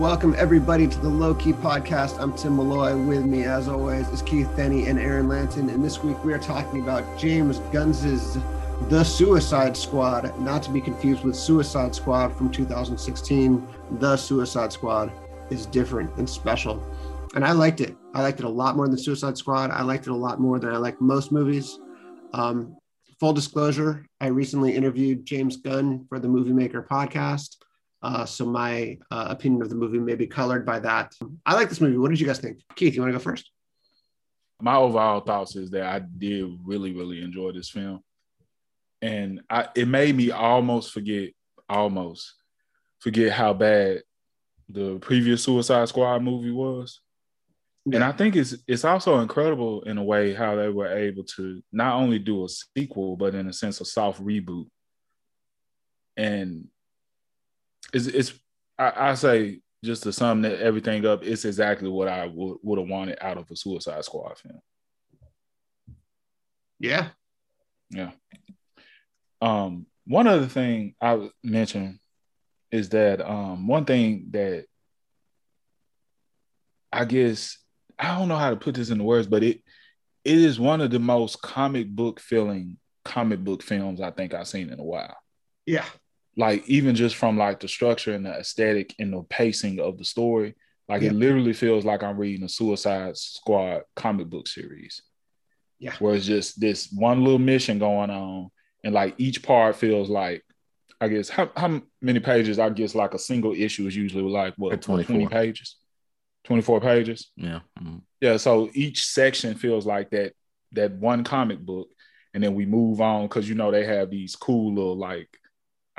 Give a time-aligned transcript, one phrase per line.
[0.00, 2.18] Welcome everybody to the Low Key Podcast.
[2.18, 2.96] I'm Tim Malloy.
[2.96, 5.68] With me, as always, is Keith Denny and Aaron Lanton.
[5.68, 8.38] And this week we are talking about James Gunn's
[8.88, 13.68] The Suicide Squad, not to be confused with Suicide Squad from 2016.
[13.98, 15.12] The Suicide Squad
[15.50, 16.82] is different and special.
[17.34, 17.94] And I liked it.
[18.14, 19.70] I liked it a lot more than Suicide Squad.
[19.70, 21.78] I liked it a lot more than I like most movies.
[22.32, 22.74] Um,
[23.18, 27.56] full disclosure, I recently interviewed James Gunn for the Movie Maker podcast.
[28.02, 31.14] Uh, so my uh, opinion of the movie may be colored by that.
[31.44, 31.98] I like this movie.
[31.98, 32.60] What did you guys think?
[32.74, 33.50] Keith, you want to go first?
[34.60, 38.02] My overall thoughts is that I did really, really enjoy this film,
[39.00, 41.30] and I, it made me almost forget,
[41.68, 42.34] almost
[42.98, 44.02] forget how bad
[44.68, 47.00] the previous Suicide Squad movie was.
[47.86, 47.96] Yeah.
[47.96, 51.62] And I think it's it's also incredible in a way how they were able to
[51.72, 54.66] not only do a sequel, but in a sense a soft reboot.
[56.16, 56.68] And
[57.92, 58.32] it's, it's
[58.78, 62.78] I, I say just to sum that everything up, it's exactly what I would would
[62.78, 64.60] have wanted out of a Suicide Squad film.
[66.78, 67.08] Yeah.
[67.90, 68.12] Yeah.
[69.40, 71.98] Um, one other thing I mentioned
[72.70, 74.66] is that um one thing that
[76.92, 77.58] I guess
[77.98, 79.62] I don't know how to put this into words, but it
[80.24, 84.46] it is one of the most comic book feeling comic book films I think I've
[84.46, 85.16] seen in a while.
[85.66, 85.86] Yeah
[86.40, 90.04] like even just from like the structure and the aesthetic and the pacing of the
[90.04, 90.54] story
[90.88, 91.10] like yeah.
[91.10, 95.02] it literally feels like i'm reading a suicide squad comic book series.
[95.78, 95.94] Yeah.
[95.98, 98.50] Where it's just this one little mission going on
[98.82, 100.42] and like each part feels like
[101.00, 104.54] i guess how, how many pages i guess like a single issue is usually like
[104.56, 105.76] what 20 pages?
[106.44, 107.30] 24 pages?
[107.36, 107.98] Yeah mm-hmm.
[108.20, 110.32] yeah so each section feels like that
[110.72, 111.88] that one comic book
[112.34, 115.28] and then we move on because you know they have these cool little like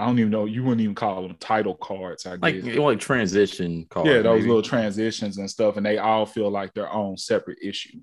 [0.02, 0.46] I don't even know.
[0.46, 2.26] You wouldn't even call them title cards.
[2.26, 2.76] I like guess.
[2.76, 4.10] like transition cards.
[4.10, 4.48] Yeah, those maybe.
[4.48, 8.00] little transitions and stuff, and they all feel like their own separate issue,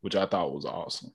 [0.00, 1.12] which I thought was awesome.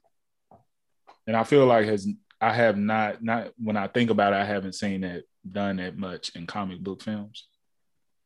[1.26, 2.08] And I feel like has
[2.40, 5.98] I have not not when I think about it, I haven't seen that done that
[5.98, 7.46] much in comic book films.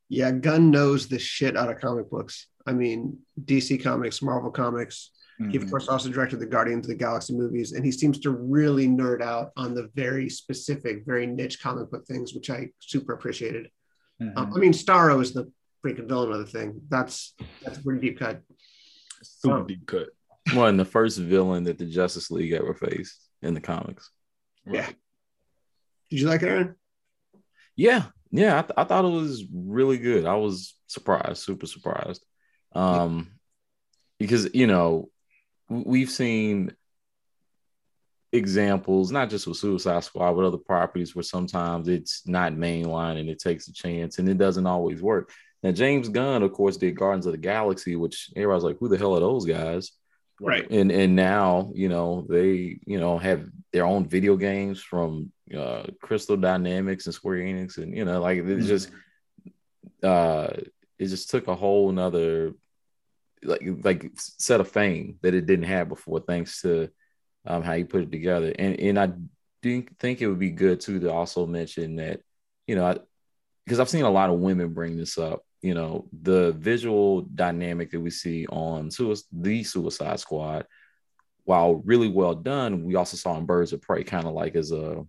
[0.09, 2.47] Yeah, Gunn knows the shit out of comic books.
[2.69, 5.11] I mean, DC Comics, Marvel Comics,
[5.41, 5.51] Mm-hmm.
[5.51, 5.71] He, of mm-hmm.
[5.71, 9.23] course, also directed the Guardians of the Galaxy movies, and he seems to really nerd
[9.23, 13.71] out on the very specific, very niche comic book things, which I super appreciated.
[14.21, 14.37] Mm-hmm.
[14.37, 15.51] Um, I mean, Starro is the
[15.85, 16.83] freaking villain of the thing.
[16.91, 17.35] That's
[17.65, 18.43] that's a pretty deep cut.
[19.23, 20.09] Super um, deep cut.
[20.53, 24.11] One, the first villain that the Justice League ever faced in the comics.
[24.67, 24.77] Right.
[24.77, 24.87] Yeah.
[26.11, 26.75] Did you like it, Aaron?
[27.77, 28.59] Yeah, yeah.
[28.59, 30.27] I, th- I thought it was really good.
[30.27, 32.23] I was surprised, super surprised.
[32.73, 33.33] Um,
[34.19, 35.09] because you know
[35.71, 36.75] we've seen
[38.33, 43.29] examples, not just with Suicide Squad, but other properties where sometimes it's not mainline and
[43.29, 45.33] it takes a chance and it doesn't always work.
[45.63, 48.99] Now, James Gunn, of course, did Guardians of the Galaxy, which everybody's like, who the
[48.99, 49.93] hell are those guys?
[50.41, 50.69] Right.
[50.71, 55.85] And and now, you know, they, you know, have their own video games from uh
[56.01, 57.77] Crystal Dynamics and Square Enix.
[57.77, 58.67] And, you know, like it's mm-hmm.
[58.67, 58.91] just
[60.03, 60.49] uh
[60.99, 62.55] it just took a whole nother
[63.43, 66.91] like like set of fame that it didn't have before, thanks to
[67.47, 68.53] um, how you put it together.
[68.59, 69.13] And and I
[69.63, 72.21] do think it would be good too to also mention that
[72.67, 72.99] you know
[73.65, 75.45] because I've seen a lot of women bring this up.
[75.63, 78.89] You know the visual dynamic that we see on
[79.33, 80.67] the Suicide Squad,
[81.45, 84.73] while really well done, we also saw in Birds of Prey kind of like as
[84.73, 85.05] a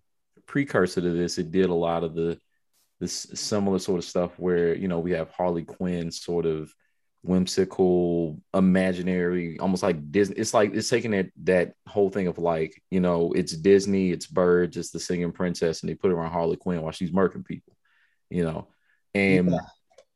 [0.46, 1.38] precursor to this.
[1.38, 2.38] It did a lot of the
[3.00, 6.74] this similar sort of stuff where you know we have Harley Quinn sort of
[7.24, 10.38] whimsical, imaginary, almost like Disney.
[10.38, 14.28] It's like it's taking that that whole thing of like, you know, it's Disney, it's
[14.28, 17.46] birds, it's the singing princess, and they put her on Harley Quinn while she's murking
[17.46, 17.76] people,
[18.30, 18.68] you know,
[19.14, 19.60] and yeah.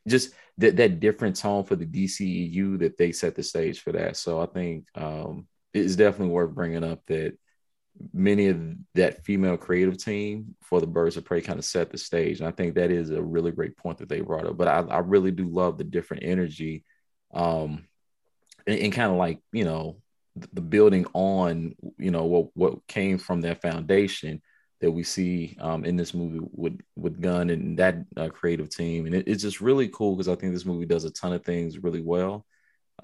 [0.07, 4.17] just that that different tone for the DCEU that they set the stage for that.
[4.17, 7.37] So I think um, it's definitely worth bringing up that
[8.13, 8.59] many of
[8.95, 12.39] that female creative team for the Birds of Prey kind of set the stage.
[12.39, 14.57] And I think that is a really great point that they brought up.
[14.57, 16.83] But I, I really do love the different energy
[17.35, 17.85] um,
[18.65, 19.97] and, and kind of like you know
[20.53, 24.41] the building on you know what what came from that foundation
[24.81, 29.05] that we see um, in this movie with with Gunn and that uh, creative team,
[29.05, 31.45] and it, it's just really cool because I think this movie does a ton of
[31.45, 32.45] things really well,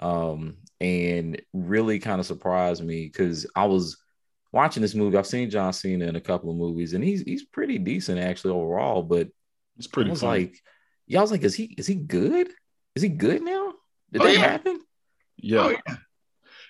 [0.00, 3.96] um, and really kind of surprised me because I was
[4.52, 5.16] watching this movie.
[5.16, 8.52] I've seen John Cena in a couple of movies, and he's he's pretty decent actually
[8.52, 9.28] overall, but
[9.78, 10.10] it's pretty.
[10.10, 10.54] I was like,
[11.06, 12.50] yeah, I was like, is he is he good?
[12.94, 13.71] Is he good now?
[14.12, 14.38] Did oh, that yeah.
[14.40, 14.80] happen?
[15.38, 15.60] Yeah.
[15.60, 15.96] Oh, yeah.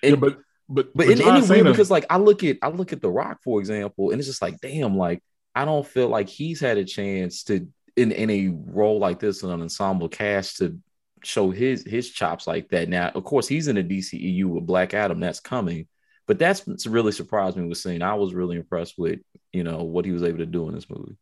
[0.01, 0.37] And, yeah, but
[0.69, 3.39] but but, in any way, because like I look at I look at The Rock,
[3.43, 5.21] for example, and it's just like, damn, like
[5.53, 9.43] I don't feel like he's had a chance to in in a role like this
[9.43, 10.79] in an ensemble cast to
[11.23, 12.89] show his his chops like that.
[12.89, 15.19] Now, of course, he's in the DCEU with Black Adam.
[15.19, 15.87] That's coming,
[16.27, 18.01] but that's really surprised me with seeing.
[18.01, 19.19] I was really impressed with
[19.51, 21.17] you know what he was able to do in this movie.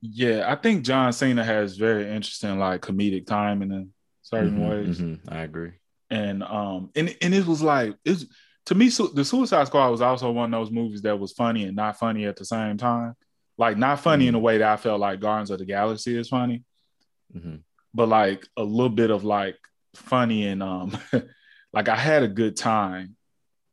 [0.00, 3.92] Yeah, I think John Cena has very interesting like comedic timing in
[4.22, 5.72] certain Mhm, ways, mhm, I agree.
[6.10, 8.26] and um, and and it was like it's
[8.66, 11.64] to me, Su- the Suicide Squad was also one of those movies that was funny
[11.64, 13.14] and not funny at the same time.
[13.58, 16.28] Like not funny in a way that I felt like Guardians of the Galaxy is
[16.28, 16.64] funny,
[17.32, 17.56] hmm
[17.94, 19.56] but like a little bit of like
[19.94, 20.96] funny and um
[21.72, 23.16] like I had a good time.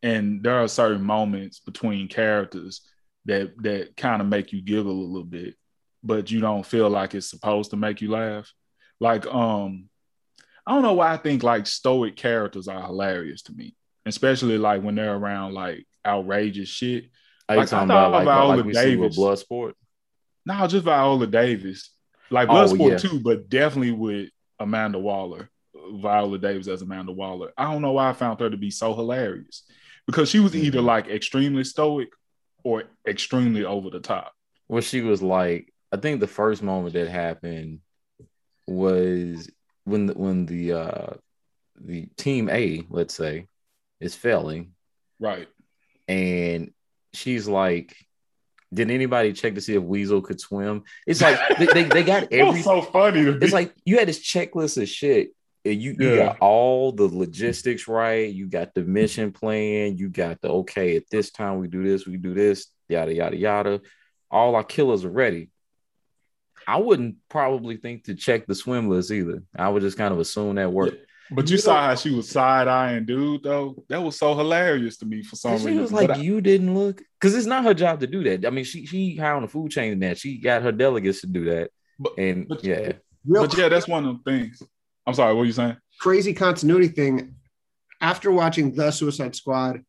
[0.02, 2.82] And there are certain moments between characters
[3.26, 5.56] that that kind of make you giggle a little bit,
[6.04, 8.52] but you don't feel like it's supposed to make you laugh.
[9.00, 9.89] Like um
[10.70, 13.76] I don't know why I think like stoic characters are hilarious to me,
[14.06, 17.06] especially like when they're around like outrageous shit.
[17.50, 19.74] Are Like, I talking thought about like, Viola like we see with Bloodsport?
[20.46, 21.90] No, just Viola Davis.
[22.30, 22.98] Like Oh, Bloodsport yeah.
[22.98, 24.30] too, but definitely with
[24.60, 25.50] Amanda Waller.
[25.94, 27.52] Viola Davis as Amanda Waller.
[27.58, 29.64] I don't know why I found her to be so hilarious.
[30.06, 30.86] Because she was either Mhm.
[30.86, 32.10] like extremely stoic
[32.64, 34.34] or extremely over the top.
[34.68, 37.80] Well, she was like, I think the first moment that happened
[38.68, 39.50] was
[39.90, 41.08] when the, when the uh
[41.82, 43.48] the team A, let's say,
[44.00, 44.72] is failing,
[45.20, 45.48] Right.
[46.08, 46.72] and
[47.14, 47.96] she's like,
[48.74, 52.28] "Did anybody check to see if Weasel could swim?" It's like they, they, they got
[52.32, 52.64] everything.
[52.64, 53.22] so funny.
[53.22, 55.30] It's like you had this checklist of shit.
[55.66, 58.34] And you, you got all the logistics right.
[58.34, 59.98] You got the mission plan.
[59.98, 60.96] You got the okay.
[60.96, 62.08] At this time, we do this.
[62.08, 62.68] We do this.
[62.88, 63.82] Yada yada yada.
[64.32, 65.50] All our killers are ready.
[66.70, 69.42] I wouldn't probably think to check the swim list either.
[69.58, 70.98] I would just kind of assume that worked.
[71.32, 73.84] but you You saw know- how she was side eyeing dude though.
[73.90, 75.82] That was so hilarious to me for some And she reason.
[75.82, 78.46] was like, I- "You didn't look," because it's not her job to do that.
[78.46, 80.18] I mean, she she high on the food chain in that.
[80.18, 82.94] She got her delegates to do that, but, and but- yeah,
[83.26, 84.62] Real but yeah, that's one of the things.
[85.08, 85.78] I'm sorry, what were you saying?
[86.00, 87.36] crazy continuity thing.
[88.02, 89.82] After watching The Suicide Squad,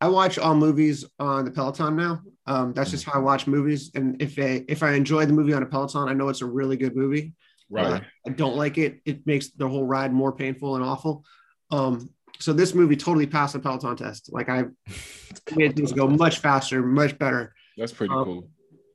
[0.00, 2.20] I watch all movies on the Peloton now.
[2.46, 3.90] Um, that's just how I watch movies.
[3.94, 6.46] And if I, if I enjoy the movie on a Peloton, I know it's a
[6.46, 7.32] really good movie.
[7.70, 7.86] Right.
[7.86, 9.00] Uh, I don't like it.
[9.06, 11.24] It makes the whole ride more painful and awful.
[11.70, 12.10] Um,
[12.40, 14.30] so this movie totally passed the Peloton test.
[14.32, 14.64] Like I
[15.56, 17.54] made things go much faster, much better.
[17.76, 18.48] That's pretty Um, cool.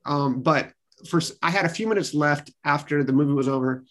[0.06, 0.72] Um, but
[1.08, 3.84] for I had a few minutes left after the movie was over,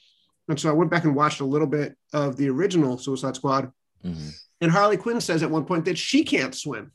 [0.48, 3.70] and so I went back and watched a little bit of the original Suicide Squad.
[4.04, 4.30] Mhm.
[4.60, 6.92] And Harley Quinn says at one point that she can't swim.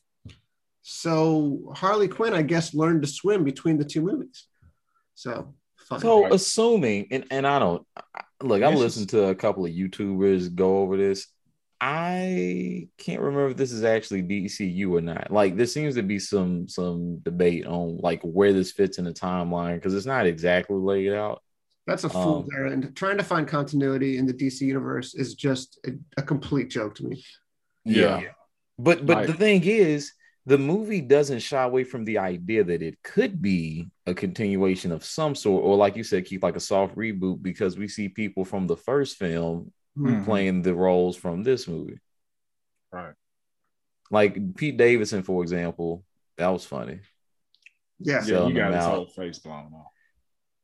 [0.83, 4.47] So Harley Quinn, I guess, learned to swim between the two movies.
[5.15, 5.99] So fun.
[6.01, 6.33] So Right.
[6.33, 7.85] assuming, and, and I don't
[8.41, 11.27] look, I've she's- listened to a couple of YouTubers go over this.
[11.79, 15.31] I can't remember if this is actually DCU or not.
[15.31, 19.11] Like there seems to be some some debate on like where this fits in the
[19.13, 21.41] timeline because it's not exactly laid out.
[21.85, 22.95] That's a um, fool's errand.
[22.95, 27.03] Trying to find continuity in the DC universe is just a, a complete joke to
[27.05, 27.21] me.
[27.83, 28.21] Yeah.
[28.79, 29.27] But but Right.
[29.27, 30.13] the thing is,
[30.45, 35.05] the movie doesn't shy away from the idea that it could be a continuation of
[35.05, 38.43] some sort, or like you said, keep like a soft reboot because we see people
[38.45, 40.25] from the first film Mhm.
[40.25, 41.99] playing the roles from this movie.
[42.91, 43.13] Right.
[44.11, 46.03] Like Pete Davidson, for example,
[46.37, 46.99] that was funny.
[47.99, 48.23] Yeah.
[48.25, 48.95] Yeah, you got them his out.
[48.95, 49.91] whole face blown off.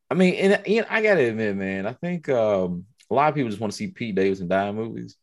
[0.10, 3.50] I mean, and, and I gotta admit, man, I think um, a lot of people
[3.50, 5.16] just want to see Pete Davidson die in movies.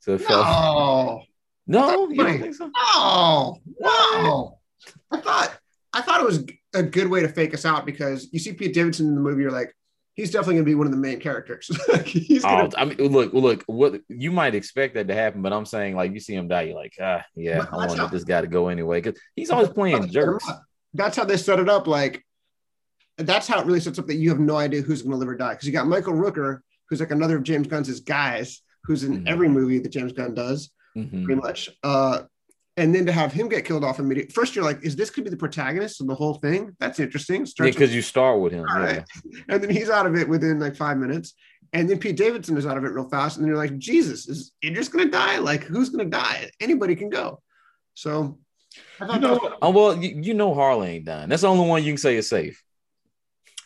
[0.00, 1.26] So it felt
[1.66, 2.70] No, you don't think so?
[2.94, 4.58] no, no.
[5.10, 5.58] I thought
[5.92, 6.44] I thought it was
[6.74, 9.42] a good way to fake us out because you see Pete Davidson in the movie,
[9.42, 9.74] you're like,
[10.14, 11.68] he's definitely gonna be one of the main characters.
[12.04, 15.52] He's Oh, gonna I mean, look, look, what you might expect that to happen, but
[15.52, 18.24] I'm saying, like, you see him die, you're like, ah, yeah, But I how- this
[18.24, 20.46] guy to go anyway because he's always playing jerks.
[20.94, 21.86] That's how they set it up.
[21.86, 22.24] Like,
[23.18, 25.28] that's how it really sets up that you have no idea who's going to live
[25.28, 25.52] or die.
[25.54, 29.28] Because you got Michael Rooker, who's like another of James Gunn's guys, who's in Mhm.
[29.28, 31.24] every movie that James Gunn does, Mhm.
[31.24, 31.70] pretty much.
[31.82, 32.22] Uh,
[32.78, 34.32] and then to have him get killed off immediately.
[34.32, 36.76] First, you're like, is this could be the protagonist of the whole thing?
[36.78, 37.42] That's interesting.
[37.42, 38.66] Yeah, Starts with- because you start with him.
[38.68, 38.84] All Yeah.
[38.84, 39.04] right.
[39.48, 41.34] and then he's out of it within like five minutes.
[41.72, 43.36] And then Pete Davidson is out of it real fast.
[43.36, 45.38] And then you're like, Jesus, is Idris going to die?
[45.38, 46.50] Like, who's going to die?
[46.60, 47.42] Anybody can go.
[47.94, 48.38] So,
[49.00, 49.58] I thought You that know was- what?
[49.62, 51.28] Oh well, you, you know Harley ain't dying.
[51.30, 52.62] That's the only one you can say is safe.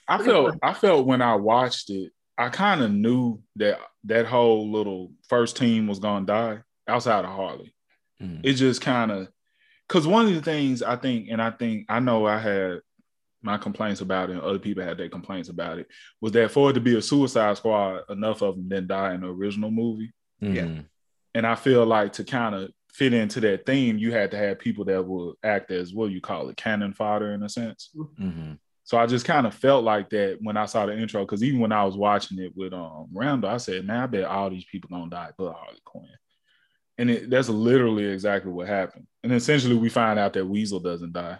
[0.08, 4.70] I felt I felt when I watched it, I kind of knew that that whole
[4.70, 6.58] little first team was gonna die
[6.90, 7.74] outside of Harley.
[8.20, 8.40] Mhm.
[8.42, 9.28] It just kind of
[9.88, 12.80] because one of the things I think, and I think I know I had
[13.42, 15.88] my complaints about it, and other people had their complaints about it,
[16.20, 19.22] was that for it to be a Suicide Squad, enough of them didn't die in
[19.22, 20.12] the original movie.
[20.40, 20.64] Yeah.
[20.64, 20.84] Mhm.
[21.34, 24.58] And I feel like to kind of fit into that theme, you had to have
[24.58, 27.90] people that will act as what you call it, cannon fodder in a sense.
[27.96, 28.58] Mhm.
[28.84, 31.60] So I just kind of felt like that when I saw the intro, because even
[31.60, 34.64] when I was watching it with um Randall, I said, "Man, I bet all these
[34.66, 36.08] people gonna die but Harley Quinn."
[37.00, 39.06] And it, that's literally exactly what happened.
[39.22, 41.38] And essentially, we find out that Weasel doesn't die.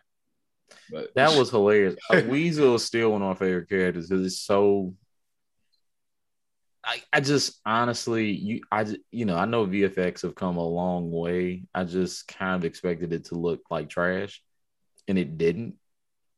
[0.90, 1.96] But that was hilarious.
[2.08, 4.94] uh, Weasel is still one of my favorite characters because it's so.
[6.82, 11.10] I, I just honestly you I you know I know VFX have come a long
[11.10, 11.64] way.
[11.74, 14.42] I just kind of expected it to look like trash,
[15.08, 15.74] and it didn't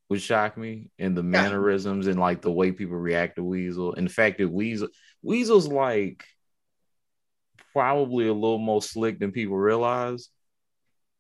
[0.09, 3.95] would shock me and the mannerisms and like the way people react to Weasel.
[3.95, 4.88] And the fact that Weasel
[5.23, 6.25] Weasel's like
[7.73, 10.29] probably a little more slick than people realize.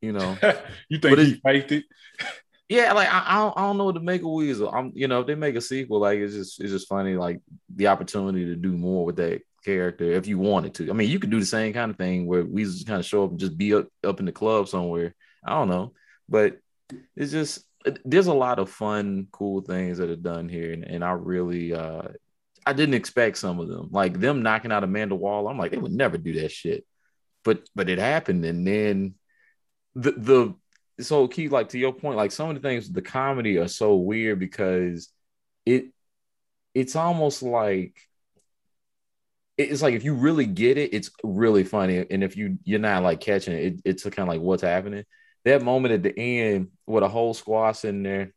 [0.00, 0.36] You know,
[0.88, 1.84] you think he faked it?
[2.68, 4.70] Yeah, like I, I, don't, I don't know what to make of Weasel.
[4.70, 7.40] I'm, you know, if they make a sequel, like it's just it's just funny, like
[7.74, 10.90] the opportunity to do more with that character if you wanted to.
[10.90, 13.06] I mean, you could do the same kind of thing where Weasel just kind of
[13.06, 15.14] show up and just be up up in the club somewhere.
[15.44, 15.92] I don't know,
[16.28, 16.58] but
[17.14, 17.64] it's just
[18.04, 21.74] there's a lot of fun, cool things that are done here, and, and I really
[21.74, 22.08] uh
[22.66, 23.88] I didn't expect some of them.
[23.90, 25.48] Like them knocking out Amanda Wall.
[25.48, 26.84] I'm like, they would never do that shit.
[27.44, 29.14] But but it happened, and then
[29.94, 30.54] the the
[31.02, 33.96] so key, like to your point, like some of the things, the comedy are so
[33.96, 35.08] weird because
[35.66, 35.86] it
[36.74, 37.96] it's almost like
[39.58, 42.06] it's like if you really get it, it's really funny.
[42.10, 45.04] And if you you're not like catching it, it it's kind of like what's happening
[45.44, 48.32] that moment at the end with a whole squad sitting there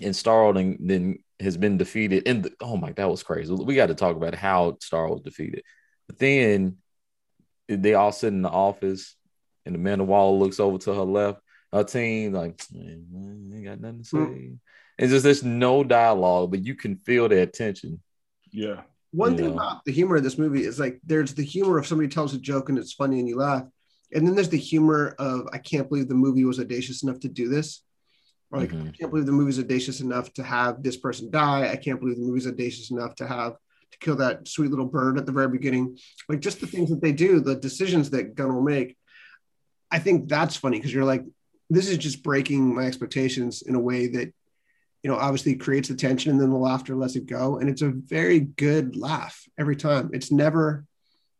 [0.00, 2.26] and Starling then has been defeated.
[2.26, 3.52] And the, oh my, that was crazy.
[3.52, 5.64] We got to talk about how Star was defeated.
[6.06, 6.78] But then
[7.68, 9.16] they all sit in the office,
[9.64, 11.40] and Amanda Waller looks over to her left.
[11.72, 14.16] Her team like, ain't got nothing to say.
[14.18, 14.58] Mm.
[14.98, 18.00] It's just there's no dialogue, but you can feel their tension.
[18.50, 18.82] Yeah.
[19.12, 19.54] One you thing know?
[19.54, 22.38] about the humor of this movie is like there's the humor of somebody tells a
[22.38, 23.64] joke and it's funny and you laugh,
[24.12, 27.28] and then there's the humor of I can't believe the movie was audacious enough to
[27.28, 27.82] do this.
[28.52, 28.88] Like mm-hmm.
[28.88, 31.70] I can't believe the movie's audacious enough to have this person die.
[31.70, 33.54] I can't believe the movie's audacious enough to have
[33.92, 35.96] to kill that sweet little bird at the very beginning.
[36.28, 38.96] Like just the things that they do, the decisions that Gunn will make.
[39.90, 41.24] I think that's funny because you're like,
[41.70, 44.32] this is just breaking my expectations in a way that,
[45.02, 47.58] you know, obviously creates the tension and then the laughter lets it go.
[47.58, 50.10] And it's a very good laugh every time.
[50.12, 50.84] It's never,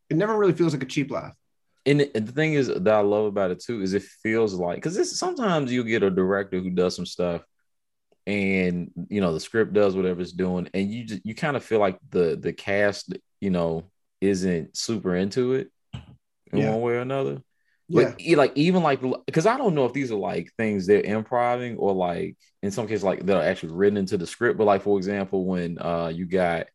[0.09, 1.35] it never really feels like a cheap laugh
[1.85, 5.19] and the thing is that I love about it too is it feels like because
[5.19, 7.43] sometimes you get a director who does some stuff,
[8.27, 11.65] and you know the script does whatever it's doing, and you just you kind of
[11.65, 13.85] feel like the the cast you know
[14.21, 15.71] isn't super into it
[16.53, 16.71] in yeah.
[16.71, 17.43] one way or another.
[17.91, 18.37] But yeah.
[18.37, 21.93] like even like because I don't know if these are like things they're improvising or
[21.93, 24.57] like in some cases like that are actually written into the script.
[24.57, 26.69] But like for example, when uh you got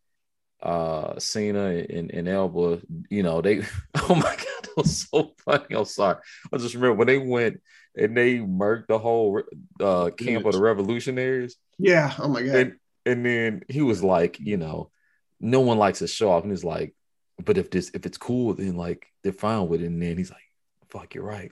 [0.62, 3.64] uh Cena and, and Elba, you know, they
[3.96, 5.76] oh my god, was so funny.
[5.76, 6.18] I'm sorry.
[6.54, 7.62] I just remember when they went
[7.96, 9.42] and they murked the whole
[9.80, 11.56] uh camp of the revolutionaries.
[11.80, 12.14] Yeah.
[12.20, 12.56] Oh my god.
[12.56, 14.92] And, and then he was like, you know,
[15.40, 16.44] no one likes to show off.
[16.44, 16.96] And he's like,
[17.44, 19.88] but if this if it's cool, then like they're fine with it.
[19.88, 20.42] And then he's like,
[20.90, 21.52] fuck, you're right.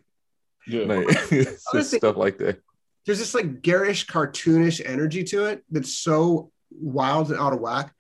[0.67, 0.86] Yeah.
[0.86, 2.62] Like, just stuff like that.
[3.05, 7.91] There's this like garish, cartoonish energy to it that's so wild and out of whack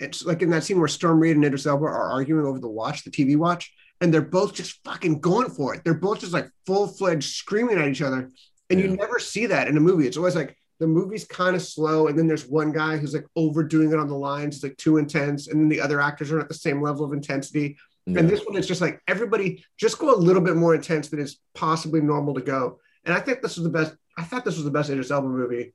[0.00, 2.68] it's like in that scene where Storm Reid and Idris Elba are arguing over the
[2.68, 5.82] watch, the TV watch, and they're both just fucking going for it.
[5.84, 8.30] They're both just like full fledged screaming at each other.
[8.70, 8.86] And yeah.
[8.86, 10.06] you never see that in a movie.
[10.06, 13.26] It's always like the movie's kind of slow, and then there's one guy who's like
[13.36, 16.40] overdoing it on the lines, it's like too intense, and then the other actors are
[16.40, 17.76] at the same level of intensity.
[18.06, 18.20] Yeah.
[18.20, 21.20] And this one is just like everybody just go a little bit more intense than
[21.20, 22.80] is possibly normal to go.
[23.04, 23.94] And I think this was the best.
[24.16, 25.74] I thought this was the best Idris Elba movie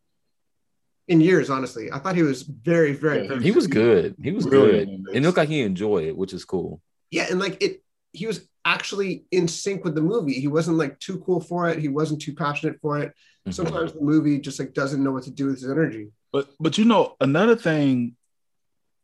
[1.07, 1.91] in years, honestly.
[1.91, 3.27] I thought he was very, very.
[3.27, 4.15] Yeah, he was good.
[4.21, 4.89] He was good.
[5.13, 6.81] It looked like he enjoyed it, which is cool.
[7.11, 7.83] Yeah, and like it,
[8.15, 10.33] he was actually in sync with the movie.
[10.33, 11.79] He wasn't like too cool for it.
[11.79, 13.09] He wasn't too passionate for it.
[13.09, 13.51] Mm-hmm.
[13.51, 16.09] Sometimes the movie just like doesn't know what to do with his energy.
[16.33, 18.15] But but you know another thing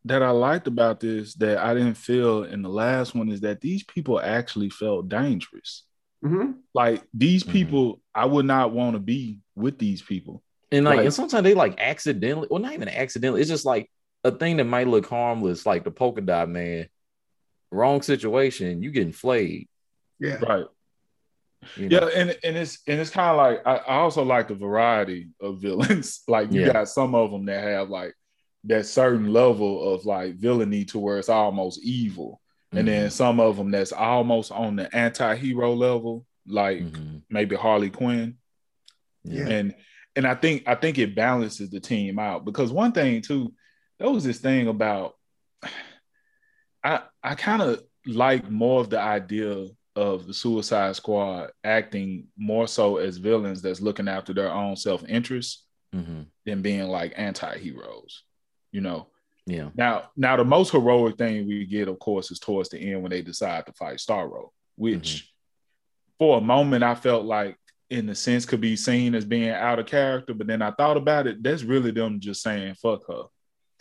[0.06, 3.62] that I liked about this that I didn't feel in the last one is that
[3.62, 5.84] these people actually felt dangerous.
[6.24, 6.54] Mm-hmm.
[6.74, 7.52] Like these mm-hmm.
[7.52, 8.22] people, mm-hmm.
[8.22, 10.42] I would not want to be with these people.
[10.72, 13.42] And like, and sometimes they like accidentally, well, not even accidentally.
[13.42, 13.92] It's just like
[14.24, 16.88] a thing that might look harmless, like the polka dot man.
[17.72, 19.68] Wrong situation, you getting flayed.
[20.20, 20.36] Yeah.
[20.36, 20.66] Right.
[21.76, 22.00] You know?
[22.00, 25.30] Yeah, and, and it's and it's kind of like I, I, also like the variety
[25.40, 26.22] of villains.
[26.28, 26.74] like you yeah.
[26.74, 28.16] got some of them that have like
[28.66, 32.80] that certain level of like villainy to where it's almost evil, mm-hmm.
[32.80, 33.12] and then mm-hmm.
[33.12, 37.18] some of them that's almost on the anti-hero level, like mm-hmm.
[37.30, 38.38] maybe Harley Quinn.
[39.24, 39.48] Yeah.
[39.48, 39.76] And
[40.16, 43.54] and I think I think it balances the team out because one thing too,
[44.00, 45.14] there was this thing about
[46.84, 52.68] I I kind of like more of the idea of the Suicide Squad acting more
[52.68, 56.28] so as villains that's looking after their own self interest Mhm.
[56.46, 58.24] than being like anti-heroes.
[58.72, 59.08] You know.
[59.46, 59.70] Yeah.
[59.76, 63.10] Now, now the most heroic thing we get, of course, is towards the end when
[63.10, 65.34] they decide to fight Starro, which
[66.18, 67.58] for a moment I felt like
[67.90, 70.96] in the sense could be seen as being out of character, but then I thought
[70.96, 73.24] about it, that's really them just saying fuck her.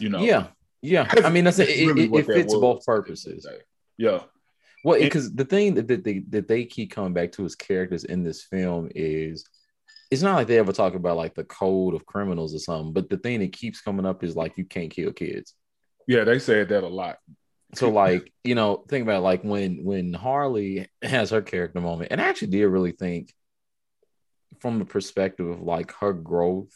[0.01, 0.21] You know.
[0.23, 0.49] Yeah.
[0.83, 1.11] Yeah.
[1.25, 2.79] I mean, that's it, That's it, really it, it fits both at the end of
[2.79, 3.47] the purposes.
[3.99, 4.21] Yeah.
[4.83, 8.05] Well, because the thing that, that they that they keep coming back to as characters
[8.05, 9.45] in this film is
[10.11, 13.11] it's not like they ever talk about like the code of criminals or something, but
[13.11, 15.55] the thing that keeps coming up is like you can't kill kids.
[16.09, 17.19] Yeah, they said that a lot.
[17.75, 22.11] So like, you know, think about it, like when when Harley has her character moment,
[22.11, 23.33] and I actually did really think
[24.61, 26.75] from the perspective of like her growth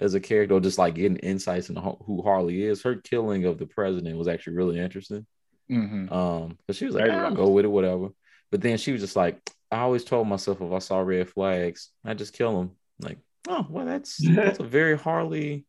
[0.00, 3.58] as a character, or just like getting insights into who Harley is, her killing of
[3.58, 5.26] the president was actually really interesting.
[5.70, 6.10] Mhm.
[6.10, 8.08] Um, but she was like, "Ah, I'll go with it, whatever.
[8.50, 9.38] But then she was just like,
[9.70, 12.70] I always told myself if I saw red flags, I just kill them.
[13.00, 15.66] Like, oh well, that's that's a very Harley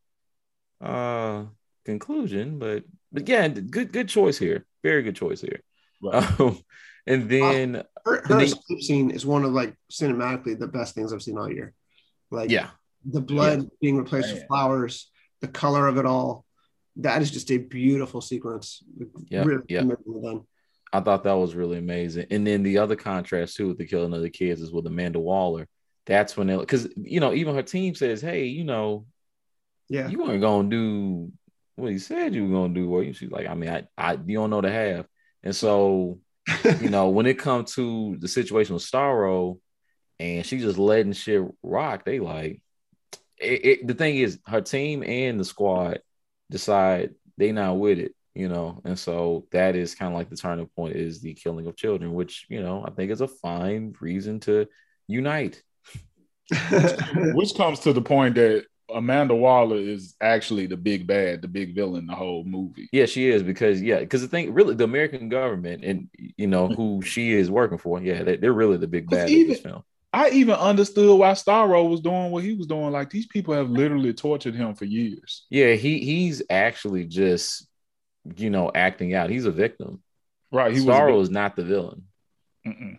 [0.80, 1.44] uh
[1.84, 4.64] conclusion, but but yeah, good good choice here.
[4.82, 5.60] Very good choice here.
[6.02, 6.24] Right.
[6.40, 6.58] Um,
[7.06, 11.12] and then Her, her they- escape scene is one of like cinematically the best things
[11.12, 11.72] I've seen all year.
[12.30, 12.68] Like yeah,
[13.04, 16.44] the blood being replaced with flowers, the color of it all.
[16.96, 18.82] That is just a beautiful sequence.
[19.28, 19.84] Yeah, really yeah.
[20.92, 22.26] I thought that was really amazing.
[22.30, 25.20] And then the other contrast too with the killing of the kids is with Amanda
[25.20, 25.68] Waller.
[26.06, 29.06] That's when they because you know even her team says, hey, you know,
[29.88, 30.08] Yeah.
[30.08, 31.32] you weren't gonna do
[31.76, 32.92] what you said you were gonna do.
[32.92, 35.06] Or she's like, I mean, I, I you don't know the half.
[35.42, 36.18] And so,
[36.80, 39.58] you know, when it comes to the situation with Starro
[40.18, 42.60] and she just letting shit rock, they like
[43.40, 46.00] it, it, the thing is her team and the squad
[46.50, 50.36] decide they not with it, you know, and so that is kind of like the
[50.36, 53.94] turning point is the killing of children, which you know I think is a fine
[54.00, 54.66] reason to
[55.08, 55.62] unite.
[57.14, 61.76] Which comes to the point that Amanda Waller is actually the big bad, the big
[61.76, 62.88] villain, the whole movie.
[62.92, 66.68] Yeah, she is because yeah, because the thing really the American government and you know
[66.68, 69.60] who she is working for, yeah, they, they're really the big bad of even- this
[69.60, 69.84] film.
[70.12, 72.90] I even understood why Starro was doing what he was doing.
[72.90, 75.46] Like these people have literally tortured him for years.
[75.50, 77.66] Yeah, he he's actually just
[78.36, 79.30] you know acting out.
[79.30, 80.02] He's a victim.
[80.50, 80.72] Right.
[80.72, 81.28] He Starro was.
[81.28, 82.04] is not the villain.
[82.66, 82.98] Mm-mm.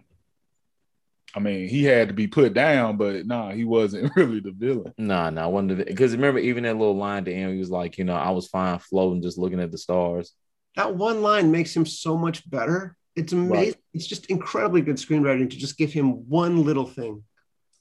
[1.34, 4.93] I mean, he had to be put down, but nah, he wasn't really the villain.
[4.97, 7.69] Nah, nah, one of the because remember even that little line to him, he was
[7.71, 10.34] like, you know, I was fine floating, just looking at the stars.
[10.76, 12.95] that one line makes him so much better.
[13.15, 13.52] It's amazing.
[13.52, 13.76] Right.
[13.93, 17.24] It's just incredibly good screenwriting to just give him one little thing.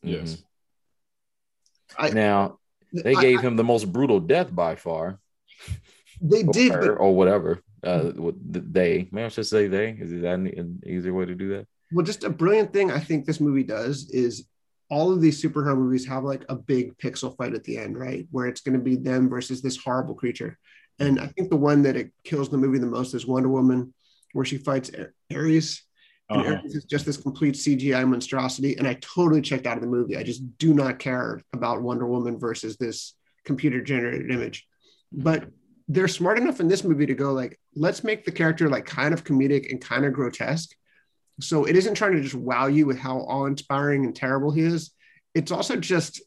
[0.02, 0.42] Yes.
[1.96, 2.58] I, Now
[2.92, 5.18] they I- gave him the most brutal death by far,
[6.20, 7.62] they or, did, her, but or whatever.
[7.82, 8.12] Uh,
[8.44, 9.90] they, may I should say they.
[9.92, 11.66] Is that an, an easier way to do that?
[11.92, 14.46] well, just a brilliant thing I think this movie does is
[14.90, 18.26] all of these superhero movies have like a big pixel fight at the end, right?
[18.30, 20.58] Where it's going to be them versus this horrible creature.
[20.98, 23.94] And I think the one that it kills the movie the most is Wonder Woman,
[24.32, 24.90] where she fights
[25.34, 25.82] Ares.
[26.28, 26.54] And Uh-huh.
[26.62, 28.76] Ares is just this complete CGI monstrosity.
[28.76, 30.16] And I totally checked out of the movie.
[30.16, 33.14] I just do not care about Wonder Woman versus this
[33.44, 34.66] computer generated image.
[35.12, 35.48] But
[35.88, 39.12] they're smart enough in this movie to go like, let's make the character like kind
[39.12, 40.70] of comedic and kind of grotesque.
[41.40, 44.92] So it isn't trying to just wow you with how awe-inspiring and terrible he is.
[45.34, 46.22] It's also just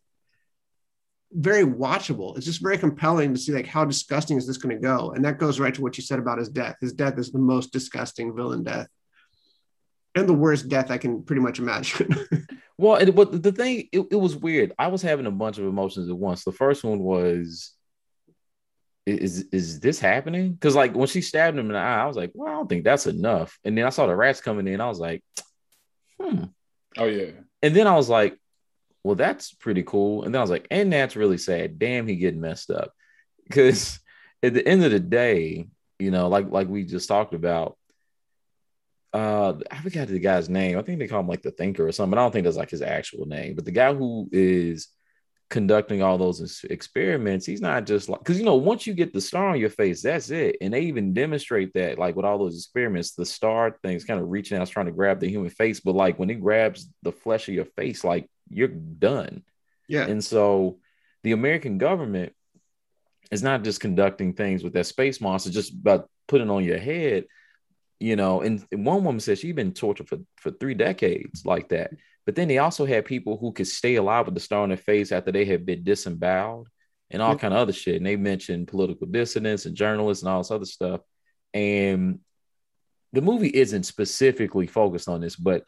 [1.35, 2.35] very watchable.
[2.37, 5.23] It's just very compelling to see like how disgusting is this going to go, and
[5.25, 6.75] that goes right to what you said about his death.
[6.81, 8.87] His death is the most disgusting villain death,
[10.15, 12.15] and the worst death I can pretty much imagine.
[12.77, 14.73] Well, it, but the thing, it, it was weird.
[14.79, 16.43] I was having a bunch of emotions at once.
[16.43, 17.71] The first one was,
[19.05, 20.53] is is this happening?
[20.53, 22.69] Because like when she stabbed him in the eye, I was like, well, I don't
[22.69, 23.59] think that's enough.
[23.63, 24.81] And then I saw the rats coming in.
[24.81, 25.23] I was like,
[26.19, 26.45] hmm.
[26.97, 27.31] Oh yeah.
[27.61, 28.37] And then I was like,
[29.03, 30.23] well, that's pretty cool.
[30.23, 31.77] And then I was like, and that's really sad.
[31.77, 32.93] Damn, he getting messed up.
[33.45, 33.99] Because
[34.41, 35.67] at the end of the day,
[35.99, 37.77] you know, like like we just talked about,
[39.13, 40.77] uh, I forgot the guy's name.
[40.77, 42.17] I think they call him like the thinker or something.
[42.17, 43.55] I don't think that's like his actual name.
[43.55, 44.87] But the guy who is
[45.49, 49.19] conducting all those experiments, he's not just like because you know, once you get the
[49.19, 50.55] star on your face, that's it.
[50.61, 54.29] And they even demonstrate that, like with all those experiments, the star thing's kind of
[54.29, 55.81] reaching out, trying to grab the human face.
[55.81, 59.43] But like when it grabs the flesh of your face, like you're done.
[59.87, 60.79] yeah, And so
[61.23, 62.33] the American government
[63.31, 67.25] is not just conducting things with that space monster, just about putting on your head,
[67.99, 68.41] you know.
[68.41, 71.91] And, and one woman said she'd been tortured for, for three decades like that.
[72.25, 74.77] But then they also had people who could stay alive with the star on their
[74.77, 76.67] face after they had been disemboweled
[77.09, 77.37] and all Yeah.
[77.39, 77.95] kind of other shit.
[77.97, 81.01] And they mentioned political dissidents and journalists and all this other stuff.
[81.53, 82.19] And
[83.11, 85.63] the movie isn't specifically focused on this, but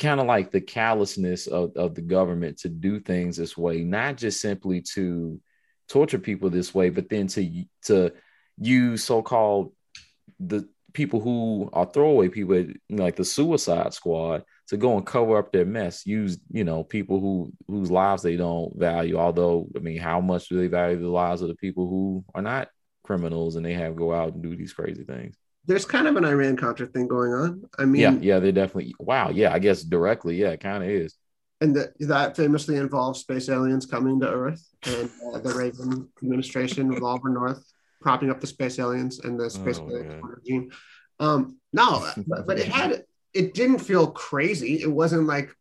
[0.00, 4.16] kind of like the callousness of, of the government to do things this way, not
[4.16, 5.38] just simply to
[5.88, 8.10] torture people this way, but then to to
[8.58, 9.72] use so-called
[10.40, 15.52] the people who are throwaway people, like the Suicide Squad, to go and cover up
[15.52, 16.06] their mess.
[16.06, 19.18] Use you know people who whose lives they don't value.
[19.18, 22.42] Although I mean, how much do they value the lives of the people who are
[22.42, 22.68] not
[23.04, 25.36] criminals and they have to go out and do these crazy things?
[25.66, 27.64] There's kind of an Iran Contra thing going on.
[27.78, 28.94] I mean, yeah, yeah, they definitely.
[28.98, 31.14] Wow, yeah, I guess directly, yeah, it kind of is.
[31.60, 36.88] And that that famously involves space aliens coming to Earth and uh, the Reagan administration
[36.88, 37.62] with Oliver North
[38.00, 40.70] propping up the space aliens and the space oh, regime.
[41.18, 44.82] Um, no, but, but it had it didn't feel crazy.
[44.82, 45.54] It wasn't like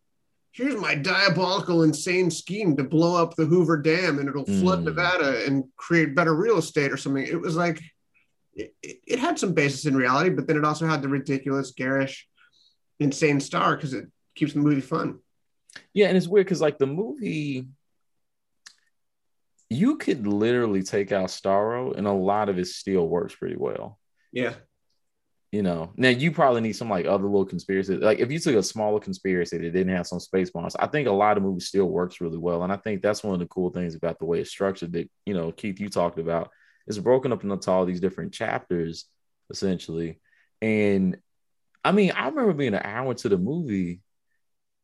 [0.52, 4.86] here's my diabolical, insane scheme to blow up the Hoover Dam and it'll flood mm.
[4.86, 7.26] Nevada and create better real estate or something.
[7.26, 7.82] It was like
[8.54, 12.28] it, it, had some basis in reality, but then it also had the ridiculous, garish,
[13.00, 15.20] insane star because it keeps the movie fun.
[15.94, 17.68] Yeah, and it's weird because like the movie,
[19.70, 24.00] you could literally take out Starro, and a lot of it still works pretty well.
[24.32, 24.54] Yeah,
[25.52, 27.98] you know, now you probably need some like other little conspiracy.
[27.98, 31.08] Like if you took a smaller conspiracy that didn't have some space bombs, I think
[31.08, 32.62] a lot of movies still works really well.
[32.64, 35.10] And I think that's one of the cool things about the way it's structured that,
[35.26, 36.52] you know, Keith, you talked about.
[36.90, 39.06] It's broken up into all these different chapters,
[39.50, 40.20] essentially.
[40.62, 41.18] And
[41.84, 44.02] I mean, I remember being an hour into the movie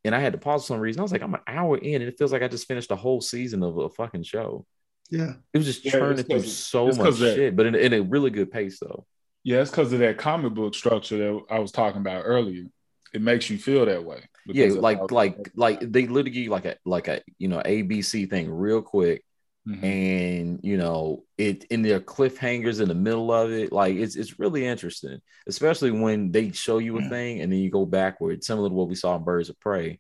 [0.05, 0.99] and I had to pause for some reason.
[0.99, 2.95] I was like, I'm an hour in, and it feels like I just finished a
[2.95, 4.65] whole season of a fucking show.
[5.09, 5.33] Yeah.
[5.51, 8.51] It was just yeah, churning through so much shit, but in, in a really good
[8.51, 9.05] pace though.
[9.43, 12.65] Yeah, it's because of that comic book structure that I was talking about earlier.
[13.13, 14.23] It makes you feel that way.
[14.47, 18.81] Yeah, like like like they literally like a like a you know ABC thing real
[18.81, 19.23] quick,
[19.67, 19.83] mm-hmm.
[19.83, 23.71] and you know it in their cliffhangers in the middle of it.
[23.71, 27.09] Like it's it's really interesting, especially when they show you a mm-hmm.
[27.09, 29.99] thing and then you go backward, similar to what we saw in Birds of Prey.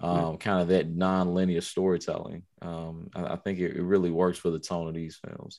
[0.00, 0.36] Um, mm-hmm.
[0.36, 2.44] kind of that non-linear storytelling.
[2.62, 5.58] Um, I, I think it, it, really works for the tone of these films.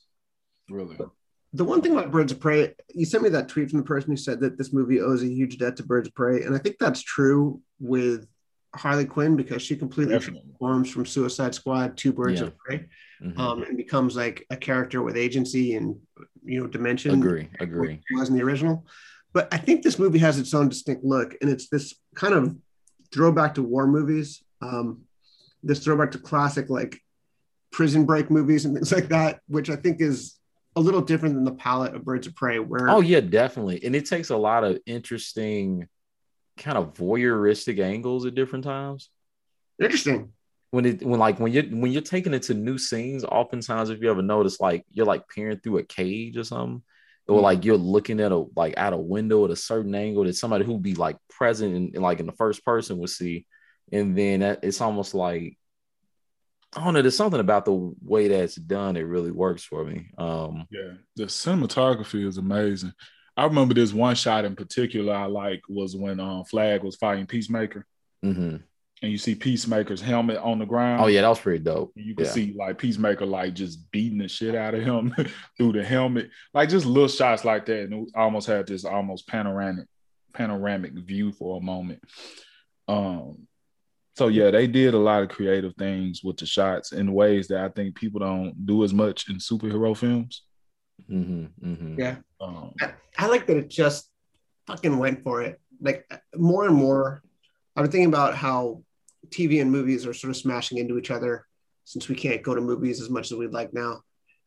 [0.69, 0.95] Really.
[0.95, 1.09] But,
[1.53, 4.11] the one thing about Birds of Prey, you sent me that tweet from the person
[4.11, 6.59] who said that this movie owes a huge debt to Birds of Prey, and I
[6.59, 8.27] think that's true with
[8.75, 10.41] Harley Quinn because she completely Definitely.
[10.41, 12.47] transforms from Suicide Squad to Birds yeah.
[12.47, 12.85] of Prey,
[13.21, 13.39] mm-hmm.
[13.39, 15.95] um, and becomes like a character with agency and
[16.43, 17.13] you know dimension.
[17.13, 18.01] Agree, agree.
[18.13, 18.85] Was in the original,
[19.33, 22.55] but I think this movie has its own distinct look, and it's this kind of
[23.11, 25.01] throwback to war movies, um,
[25.63, 27.01] this throwback to classic like
[27.71, 30.35] prison break movies and things like that, which I think is
[30.75, 32.59] a little different than the palette of Birds of Prey.
[32.59, 35.87] Where oh yeah, definitely, and it takes a lot of interesting,
[36.57, 39.09] kind of voyeuristic angles at different times.
[39.81, 40.33] Interesting.
[40.71, 44.01] When it when like when you're when you're taking it to new scenes, oftentimes if
[44.01, 46.83] you ever notice, like you're like peering through a cage or something,
[47.27, 47.43] or mm-hmm.
[47.43, 50.65] like you're looking at a like out a window at a certain angle that somebody
[50.65, 53.47] who'd be like present and like in the first person would see,
[53.91, 55.57] and then it's almost like
[56.75, 57.01] I don't know.
[57.01, 58.95] There's something about the way that's done.
[58.95, 60.11] It really works for me.
[60.17, 62.93] Um, yeah, the cinematography is amazing.
[63.35, 67.25] I remember this one shot in particular I like was when um, Flag was fighting
[67.25, 67.85] Peacemaker,
[68.23, 68.57] mm-hmm.
[69.01, 71.01] And you see Peacemaker's helmet on the ground.
[71.01, 71.91] Oh yeah, that was pretty dope.
[71.95, 72.31] You can yeah.
[72.31, 75.15] see like Peacemaker like just beating the shit out of him
[75.57, 79.27] through the helmet, like just little shots like that, and it almost had this almost
[79.27, 79.85] panoramic
[80.33, 82.01] panoramic view for a moment.
[82.87, 83.47] Um,
[84.15, 87.63] so yeah, they did a lot of creative things with the shots in ways that
[87.63, 90.43] I think people don't do as much in superhero films.
[91.09, 91.99] Mm-hmm, mm-hmm.
[91.99, 94.09] Yeah, um, I, I, like that it just
[94.67, 95.61] fucking went for it.
[95.79, 97.23] Like more and more,
[97.77, 98.83] I'm thinking about how
[99.27, 101.45] TV and movies are sort of smashing into each other
[101.85, 104.01] since we can't go to movies as much as we'd like now,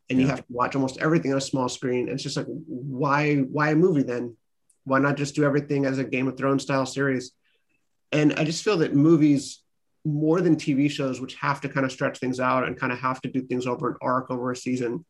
[0.08, 0.24] and yeah.
[0.24, 2.08] you have to watch almost everything on a small screen.
[2.08, 4.36] And it's just like, why, why a movie then?
[4.84, 7.32] Why not just do everything as a Game of Thrones style series?
[8.10, 9.62] And I just feel that movies
[10.04, 12.98] more than TV shows, which have to kind of stretch things out and kind of
[12.98, 15.04] have to do things over an arc over a season,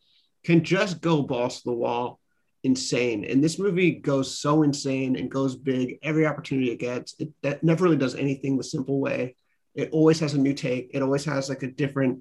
[0.44, 2.20] can just go balls to the wall
[2.64, 3.24] insane.
[3.24, 7.14] And this movie goes so insane and goes big every opportunity it gets.
[7.18, 9.36] It that never really does anything the simple way.
[9.74, 10.90] It always has a new take.
[10.92, 12.20] It always has like a different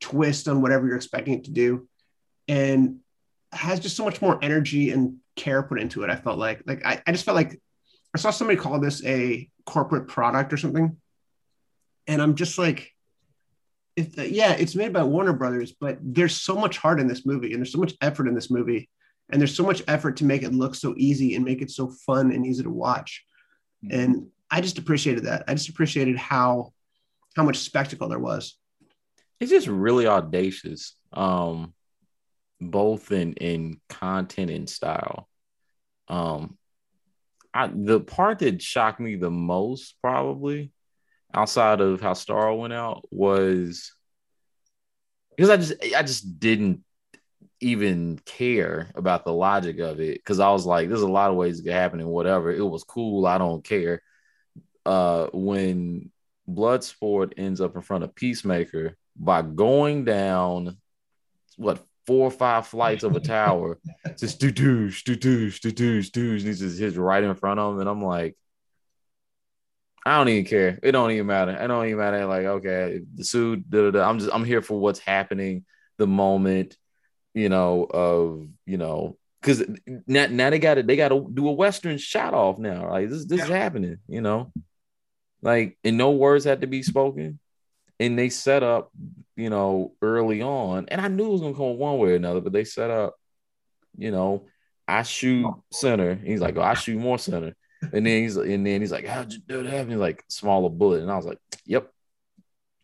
[0.00, 1.88] twist on whatever you're expecting it to do.
[2.48, 2.98] And
[3.52, 6.10] has just so much more energy and care put into it.
[6.10, 7.60] I felt like, like I, I just felt like
[8.14, 10.96] I saw somebody call this a corporate product or something
[12.06, 12.90] and I'm just like,
[13.96, 17.52] if yeah, it's made by Warner Brothers, but there's so much heart in this movie,
[17.52, 18.90] and there's so much effort in this movie,
[19.30, 21.88] and there's so much effort to make it look so easy and make it so
[21.88, 23.24] fun and easy to watch,
[23.84, 23.98] mm-hmm.
[23.98, 25.42] and I just appreciated that.
[25.48, 26.72] I just appreciated how
[27.34, 28.56] how much spectacle there was.
[29.40, 31.74] It's just really audacious, um,
[32.60, 35.28] both in in content and style.
[36.06, 36.56] Um,
[37.52, 40.70] I, the part that shocked me the most probably
[41.34, 43.92] outside of how Star went out was
[45.36, 46.84] because I just I just didn't
[47.58, 51.36] even care about the logic of it because I was like, there's a lot of
[51.36, 52.52] ways it could happen and whatever.
[52.52, 53.26] It was cool.
[53.26, 54.00] I don't care.
[54.86, 56.10] Uh, when
[56.48, 60.76] Bloodsport ends up in front of Peacemaker by going down
[61.56, 63.78] what four or five flights of a tower,
[64.18, 67.60] just do doosh, do doosh, do doosh, doosh, and he just hits right in front
[67.60, 68.36] of him, and I'm like,
[70.06, 70.78] I don't even care.
[70.82, 71.52] It don't even matter.
[71.52, 72.26] It don't even matter.
[72.26, 74.08] Like, okay, the suit, da, da, da.
[74.08, 75.64] I'm just I'm here for what's happening,
[75.96, 76.76] the moment,
[77.32, 79.64] you know, of you know, because
[80.06, 82.90] now, now they got to they got to do a western shot off now.
[82.90, 83.44] Like this this yeah.
[83.44, 84.52] is happening, you know,
[85.44, 87.38] like and no words had to be spoken,
[88.00, 88.90] and they set up,
[89.36, 92.40] you know, early on, and I knew it was gonna come one way or another,
[92.40, 93.14] but they set up,
[93.96, 94.46] you know,
[94.88, 96.14] I shoot center.
[96.14, 97.54] He's like, oh, I shoot more center.
[97.92, 99.86] And then he's and then he's like, how'd you do that?
[99.86, 101.02] He's like, smaller bullet.
[101.02, 101.90] And I was like, yep.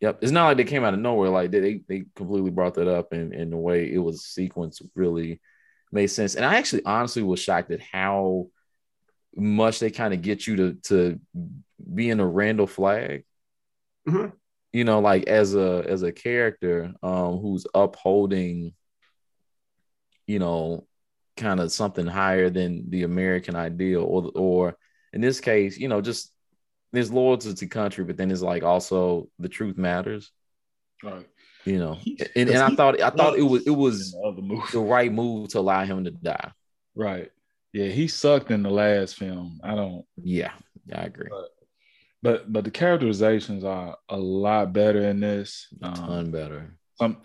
[0.00, 0.18] Yep.
[0.22, 1.30] It's not like they came out of nowhere.
[1.30, 5.40] Like they they completely brought that up and, and the way it was sequenced really
[5.92, 6.34] made sense.
[6.34, 8.48] And I actually honestly was shocked at how
[9.36, 11.20] much they kind of get you to to
[11.94, 13.24] be in a Randall Flag,
[14.08, 14.30] Mm-hmm.
[14.72, 18.72] You know, like as a as a character um who's upholding,
[20.26, 20.86] you know,
[21.36, 24.76] kind of something higher than the American ideal or or
[25.12, 26.32] in this case, you know, just
[26.92, 30.30] there's loyalty to country, but then it's like also the truth matters.
[31.02, 31.26] Right.
[31.64, 31.98] You know,
[32.36, 34.12] and, and I thought I thought it was it was
[34.72, 36.52] the right move to allow him to die.
[36.94, 37.30] Right.
[37.72, 39.60] Yeah, he sucked in the last film.
[39.62, 40.04] I don't.
[40.16, 40.52] Yeah,
[40.86, 41.28] yeah, I agree.
[41.30, 41.50] But
[42.22, 45.66] but, but the characterizations are a lot better in this.
[45.82, 46.76] A um, ton better.
[47.00, 47.18] Um,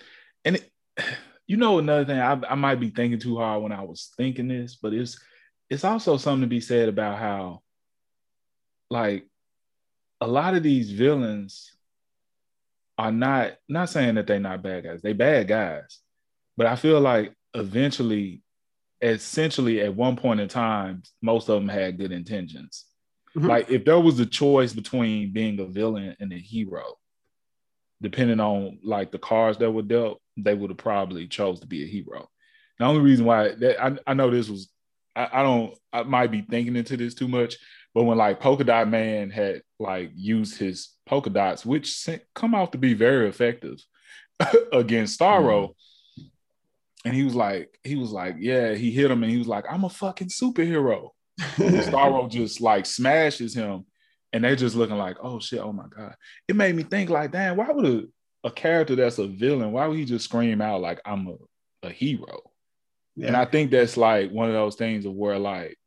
[0.44, 0.72] and it,
[1.48, 4.48] you know another thing, I, I might be thinking too hard when I was thinking
[4.48, 5.20] this, but it's
[5.70, 7.62] it's also something to be said about how
[8.90, 9.28] like
[10.22, 11.72] a lot of these villains
[12.98, 15.02] are not not saying that they're not bad guys.
[15.02, 16.00] They bad guys.
[16.58, 18.42] But I feel like eventually,
[19.02, 22.86] essentially at one point in time, most of them had good intentions.
[23.36, 23.48] Mm-hmm.
[23.48, 26.84] Like if there was a choice between being a villain and a hero,
[28.02, 31.84] depending on like the cards that were dealt, they would have probably chose to be
[31.84, 32.30] a hero.
[32.80, 34.70] The only reason why that, I, I know this was
[35.16, 37.56] I, I don't I might be thinking into this too much,
[37.94, 42.56] but when like Polka Dot Man had like used his polka dots, which sent, come
[42.56, 43.78] out to be very effective
[44.72, 46.28] against Starro, mm-hmm.
[47.06, 49.66] and he was like, he was like, yeah, he hit him, and he was like,
[49.70, 51.10] I'm a fucking superhero.
[51.40, 53.86] Starro just like smashes him,
[54.34, 56.16] and they're just looking like, oh shit, oh my god.
[56.48, 59.88] It made me think like, damn, why would a, a character that's a villain, why
[59.88, 62.42] would he just scream out like I'm a, a hero?
[63.16, 63.28] Yeah.
[63.28, 65.78] And I think that's like one of those things of where like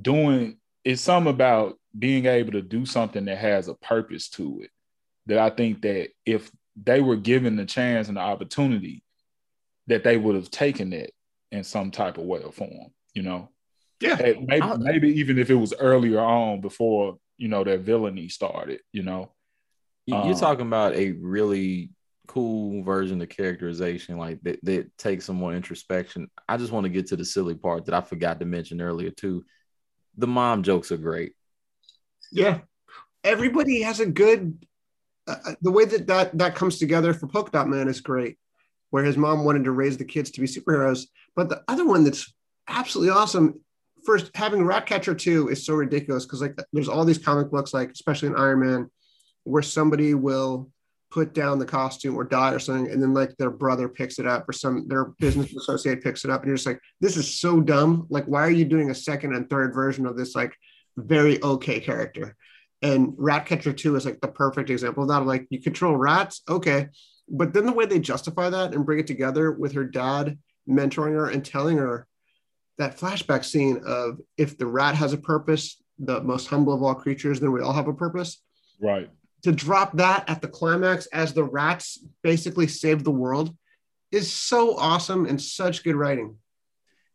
[0.00, 4.70] doing it's something about being able to do something that has a purpose to it
[5.26, 6.50] that I think that if
[6.82, 9.02] they were given the chance and the opportunity,
[9.86, 11.12] that they would have taken it
[11.50, 13.50] in some type of way or form, you know?
[14.02, 14.34] Yeah.
[14.40, 19.02] maybe, maybe even if it was earlier on before, you know, that villainy started, you
[19.02, 19.32] know?
[20.06, 21.90] You're um, talking about a really
[22.26, 26.28] cool version of characterization, like that, that takes some more introspection.
[26.48, 29.10] I just want to get to the silly part that I forgot to mention earlier,
[29.10, 29.44] too
[30.16, 31.32] the mom jokes are great.
[32.30, 32.60] Yeah,
[33.24, 34.66] everybody has a good.
[35.26, 38.38] Uh, uh, the way that, that that comes together for Polka Dot Man is great,
[38.90, 41.06] where his mom wanted to raise the kids to be superheroes.
[41.36, 42.32] But the other one that's
[42.68, 43.60] absolutely awesome,
[44.04, 47.90] first having Ratcatcher 2 is so ridiculous because like there's all these comic books, like
[47.90, 48.90] especially in Iron Man,
[49.44, 50.70] where somebody will
[51.10, 54.26] put down the costume or die or something, and then like their brother picks it
[54.26, 57.40] up or some their business associate picks it up, and you're just like, this is
[57.40, 58.06] so dumb.
[58.08, 60.54] Like, why are you doing a second and third version of this like
[60.96, 62.36] very okay character?
[62.80, 65.24] And Ratcatcher 2 is like the perfect example of that.
[65.24, 66.88] Like, you control rats, okay.
[67.28, 70.38] But then the way they justify that and bring it together with her dad
[70.68, 72.06] mentoring her and telling her
[72.82, 76.94] that flashback scene of if the rat has a purpose, the most humble of all
[76.94, 78.42] creatures, then we all have a purpose.
[78.80, 79.08] Right
[79.42, 83.54] to drop that at the climax as the rats basically save the world
[84.10, 86.36] is so awesome and such good writing.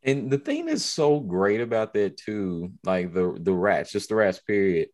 [0.04, 4.16] And the thing that's so great about that too, like the the rats, just the
[4.16, 4.90] rats, period.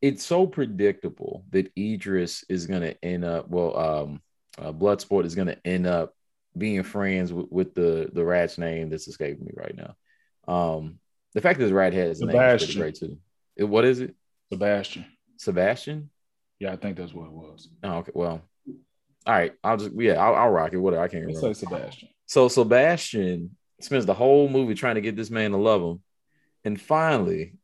[0.00, 3.48] It's so predictable that Idris is gonna end up.
[3.48, 4.22] Well, um,
[4.58, 6.14] uh, Bloodsport is gonna end up
[6.56, 9.94] being friends with, with the the rat's name that's escaping me right now.
[10.48, 10.98] Um,
[11.34, 13.18] the fact that this rat has name is great too.
[13.56, 14.14] It, what is it?
[14.50, 15.04] Sebastian.
[15.36, 16.10] Sebastian.
[16.58, 17.68] Yeah, I think that's what it was.
[17.84, 18.12] Oh, okay.
[18.14, 18.42] Well,
[19.26, 19.52] all right.
[19.62, 20.78] I'll just yeah, I'll, I'll rock it.
[20.78, 21.02] Whatever.
[21.02, 21.46] I can't remember.
[21.46, 22.08] Let's say Sebastian.
[22.26, 26.02] So Sebastian spends the whole movie trying to get this man to love him,
[26.64, 27.54] and finally,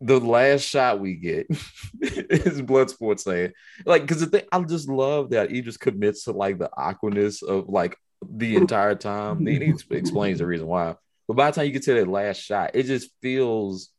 [0.00, 1.46] the last shot we get
[2.00, 3.52] is Bloodsport saying,
[3.86, 7.42] like, because the thing I just love that he just commits to like the awkwardness
[7.42, 7.96] of like
[8.28, 9.44] the entire time.
[9.44, 10.96] Then he explains the reason why.
[11.28, 13.90] But by the time you get to that last shot, it just feels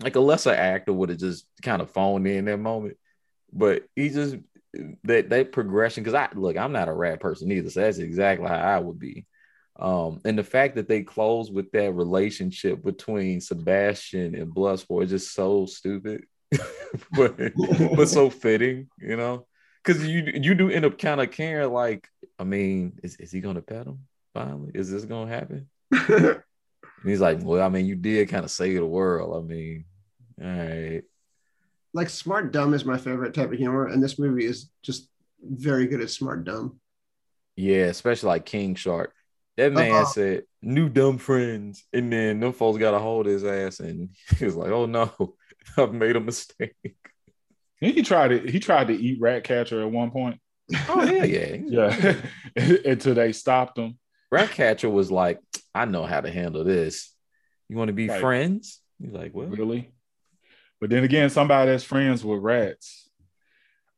[0.00, 2.98] like a lesser actor would have just kind of phoned in that moment.
[3.52, 4.36] But he just
[5.04, 8.46] that that progression, because I look, I'm not a rap person either, so that's exactly
[8.46, 9.26] how I would be.
[9.78, 15.10] Um, and the fact that they close with that relationship between Sebastian and Bloodsport is
[15.10, 16.24] just so stupid,
[17.12, 17.36] but
[17.96, 19.46] but so fitting, you know.
[19.82, 22.08] Because you you do end up kind of caring, like,
[22.38, 24.00] I mean, is, is he gonna pet him
[24.34, 24.72] finally?
[24.74, 25.68] Is this gonna happen?
[27.06, 29.36] and he's like, Well, I mean, you did kind of save the world.
[29.36, 29.84] I mean,
[30.42, 31.02] all right.
[31.94, 35.08] Like smart dumb is my favorite type of humor, and this movie is just
[35.40, 36.80] very good at smart dumb.
[37.54, 39.14] Yeah, especially like King Shark.
[39.56, 40.04] That man uh-huh.
[40.06, 44.10] said, "New dumb friends," and then them folks got to hold of his ass, and
[44.38, 45.12] he was like, "Oh no,
[45.78, 46.74] I've made a mistake."
[47.78, 50.40] he tried to he tried to eat Ratcatcher at one point.
[50.88, 51.56] Oh yeah, yeah,
[52.56, 52.72] yeah.
[52.84, 53.96] Until they stopped him.
[54.32, 55.38] Ratcatcher was like,
[55.76, 57.14] "I know how to handle this.
[57.68, 59.92] You want to be friends?" He's like, "Well, really."
[60.80, 63.08] But then again, somebody that's friends with rats.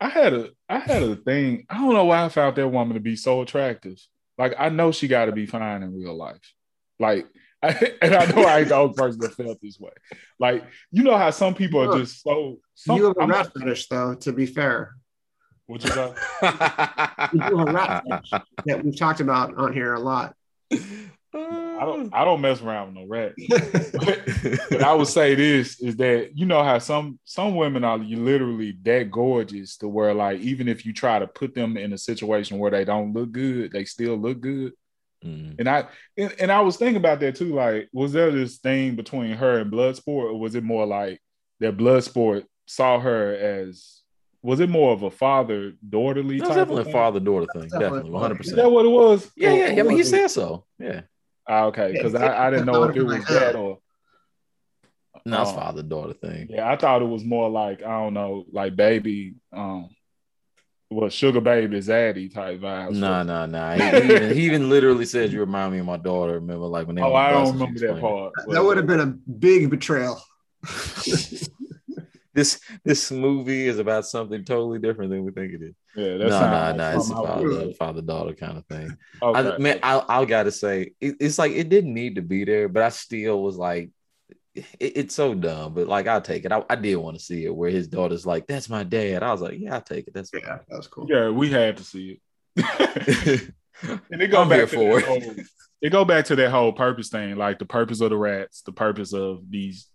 [0.01, 1.67] I had a I had a thing.
[1.69, 3.99] I don't know why I found that woman to be so attractive.
[4.37, 6.55] Like I know she got to be fine in real life.
[7.01, 7.27] Like,
[7.63, 7.69] I,
[8.03, 9.91] and I know I ain't the only person that felt this way.
[10.39, 12.59] Like, you know how some people are just so.
[12.75, 14.15] Some, you have a I'm rat fetish, though.
[14.15, 14.95] To be fair,
[15.67, 16.17] what you got?
[17.33, 18.31] you have a rat fetish
[18.67, 20.35] that we've talked about on here a lot.
[21.35, 23.33] Oh, I don't I don't mess around with no rat.
[23.49, 27.99] but, but, I would say this is that you know how some some women are
[27.99, 31.99] literally that gorgeous to where like even if you try to put them in a
[31.99, 34.73] situation where they don't look good, they still look good.
[35.25, 35.57] Mm.
[35.59, 35.87] And I
[36.17, 37.55] and, and, I was thinking about that too.
[37.55, 41.21] Like, was there this thing between her and Bloodsport, or was it more like
[41.61, 44.03] that Bloodsport saw her as
[44.43, 46.39] was it more of a father daughterly?
[46.39, 47.69] definitely a father daughter thing.
[47.69, 48.59] Definitely, one hundred percent.
[48.59, 49.31] Is that what it was?
[49.37, 49.81] Yeah, yeah.
[49.81, 50.65] I mean, he said so.
[50.79, 51.03] Yeah.
[51.49, 53.79] Ah, okay, because I, I didn't know if it was that or.
[55.25, 56.49] No, it's um, father daughter thing.
[56.51, 59.89] Yeah, I thought it was more like I don't know, like baby, um,
[60.91, 62.93] what sugar baby zaddy type vibes.
[62.93, 63.73] No, no, no.
[63.73, 66.35] He, even, he even literally said you remind me of my daughter.
[66.35, 67.03] Remember, like when they.
[67.03, 68.33] Oh, I don't remember that part.
[68.49, 70.23] That would have been a big betrayal.
[72.39, 75.75] this this movie is about something totally different than we think it is.
[75.97, 76.97] Yeah, that's no, no, no.
[76.97, 78.97] It's a father, father daughter kind of thing.
[79.21, 79.51] Okay.
[79.51, 82.69] I, man, I, I gotta say, it, it's like it didn't need to be there,
[82.69, 83.91] but I still was like,
[84.55, 85.75] it, it's so dumb.
[85.75, 86.53] But like, I'll take it.
[86.53, 89.33] I, I did want to see it where his daughter's like, "That's my dad." I
[89.33, 91.07] was like, "Yeah, I'll take it." That's yeah, that's cool.
[91.09, 92.21] Yeah, we had to see
[92.57, 93.53] it.
[93.83, 95.05] and it go I'm back for it.
[95.05, 95.35] Whole,
[95.83, 98.73] it go back to that whole purpose thing, like the purpose of the rats, the
[98.73, 99.89] purpose of these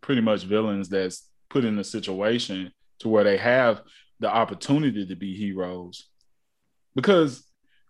[0.00, 3.82] pretty much villains that's put in a situation to where they have
[4.20, 6.08] the opportunity to be heroes.
[6.94, 7.44] Because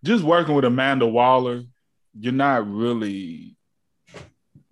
[0.05, 1.63] just working with Amanda Waller,
[2.19, 3.57] you're not really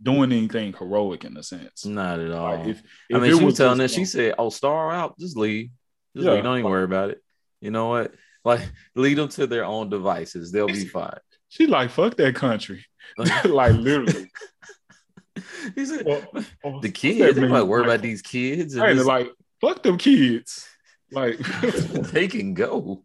[0.03, 1.85] doing anything heroic in a sense.
[1.85, 2.57] Not at all.
[2.57, 5.37] Like if, if I mean, she was, telling us, she said, "Oh, star out, just
[5.37, 5.71] leave,
[6.15, 6.35] just yeah.
[6.35, 6.45] leave.
[6.45, 7.23] Don't even worry about it."
[7.61, 8.15] You know what?
[8.45, 8.61] Like,
[8.95, 11.19] lead them to their own devices; they'll be fine.
[11.49, 12.85] She like, "Fuck that country,"
[13.19, 14.31] like literally.
[15.75, 16.23] He said, well,
[16.65, 19.99] well, "The kids, they might worry like, about these kids." And right, like, fuck them
[19.99, 20.67] kids.
[21.13, 21.39] Like
[22.13, 23.05] they can go.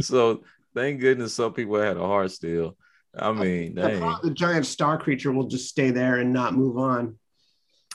[0.00, 0.42] So
[0.74, 2.76] thank goodness some people had a heart still.
[3.18, 7.18] I mean, the giant star creature will just stay there and not move on.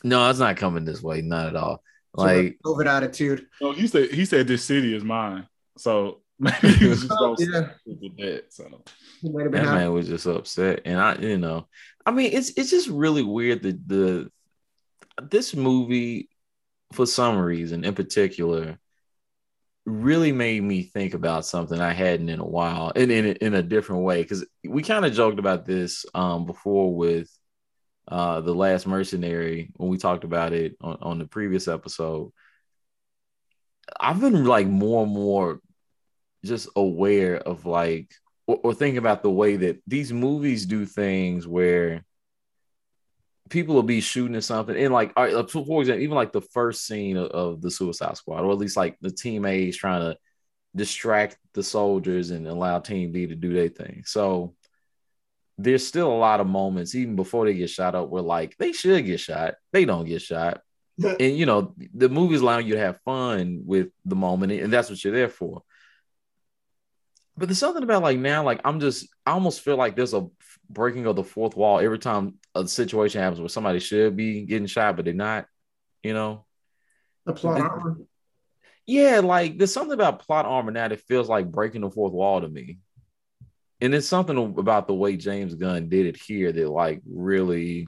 [0.03, 1.81] No, it's not coming this way, not at all.
[2.15, 3.47] Like COVID attitude.
[3.61, 5.47] No, he said he said this city is mine.
[5.77, 6.22] So maybe
[6.61, 7.69] he was just yeah.
[7.85, 8.45] with that.
[8.49, 8.83] So
[9.23, 11.67] that man was just upset, and I, you know,
[12.05, 14.29] I mean, it's it's just really weird that the
[15.21, 16.29] this movie,
[16.91, 18.77] for some reason in particular,
[19.85, 23.63] really made me think about something I hadn't in a while, and in in a
[23.63, 24.21] different way.
[24.21, 27.29] Because we kind of joked about this um, before with
[28.07, 32.31] uh, the Last Mercenary when we talked about it on, on the previous episode.
[33.99, 35.59] I've been like more and more
[36.43, 38.13] just aware of like
[38.47, 42.03] or, or thinking about the way that these movies do things where
[43.49, 47.17] people will be shooting at something and like for example even like the first scene
[47.17, 50.17] of, of, the suicide squad or at least like the team a is trying to
[50.75, 54.03] distract the soldiers and allow team b to do their thing.
[54.05, 54.55] So
[55.57, 58.71] there's still a lot of moments even before they get shot up where like they
[58.71, 60.61] should get shot they don't get shot.
[61.01, 64.89] And you know the movie's allowing you to have fun with the moment and that's
[64.89, 65.63] what you're there for
[67.35, 70.27] but there's something about like now like i'm just i almost feel like there's a
[70.69, 74.67] breaking of the fourth wall every time a situation happens where somebody should be getting
[74.67, 75.45] shot, but they're not.
[76.01, 76.45] you know.
[77.25, 77.97] The plot armor.
[78.85, 82.41] Yeah, like there's something about plot armor now that feels like breaking the fourth wall
[82.41, 82.79] to me.
[83.79, 87.87] And it's something about the way James Gunn did it here that like really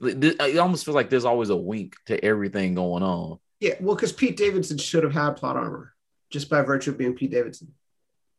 [0.00, 3.38] it almost feels like there's always a wink to everything going on.
[3.60, 5.92] Yeah, well, because Pete Davidson should have had plot armor
[6.30, 7.74] just by virtue of being Pete Davidson.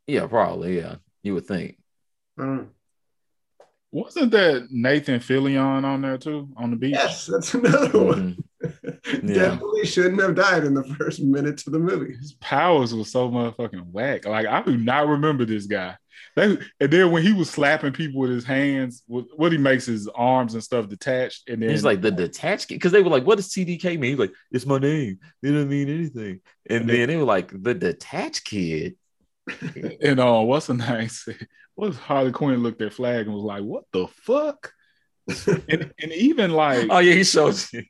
[0.10, 0.78] Yeah, probably.
[0.78, 1.78] Yeah, you would think.
[2.38, 2.70] Mm.
[3.92, 6.94] Wasn't that Nathan Fillion on there too on the beach?
[6.94, 8.06] Yes, that's another mm-hmm.
[8.06, 8.38] one.
[9.24, 9.36] Yeah.
[9.52, 12.14] Definitely shouldn't have died in the first minutes of the movie.
[12.14, 14.26] His powers were so motherfucking whack.
[14.26, 15.96] Like I do not remember this guy.
[16.36, 20.08] They, and then when he was slapping people with his hands, what he makes his
[20.10, 23.26] arms and stuff detached, and then he's like the detached kid, because they were like,
[23.26, 25.20] "What does TDK mean?" He's like, "It's my name.
[25.42, 28.96] It doesn't mean anything." And, and then, then they were like, "The detached kid."
[30.02, 31.10] and uh, what's the name?
[31.76, 34.74] What Harley Quinn looked at Flag and was like, "What the fuck?"
[35.48, 37.84] and, and even like, oh yeah, he shows you.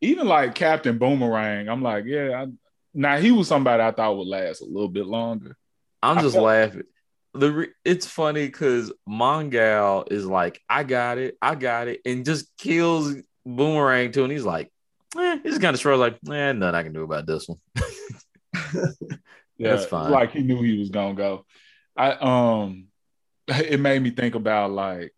[0.00, 2.42] even like Captain Boomerang, I'm like, yeah.
[2.42, 2.46] I,
[2.92, 5.56] now he was somebody I thought would last a little bit longer.
[6.02, 6.82] I'm just felt- laughing.
[7.32, 12.24] The re- it's funny because Mongal is like, I got it, I got it, and
[12.24, 13.14] just kills
[13.44, 14.70] Boomerang too, and he's like,
[15.18, 17.58] eh, he's kind of shrugs like, eh, nothing I can do about this one.
[19.58, 20.10] Yeah, that's fine.
[20.10, 21.44] Like he knew he was gonna go.
[21.96, 22.86] I um,
[23.48, 25.12] it made me think about like,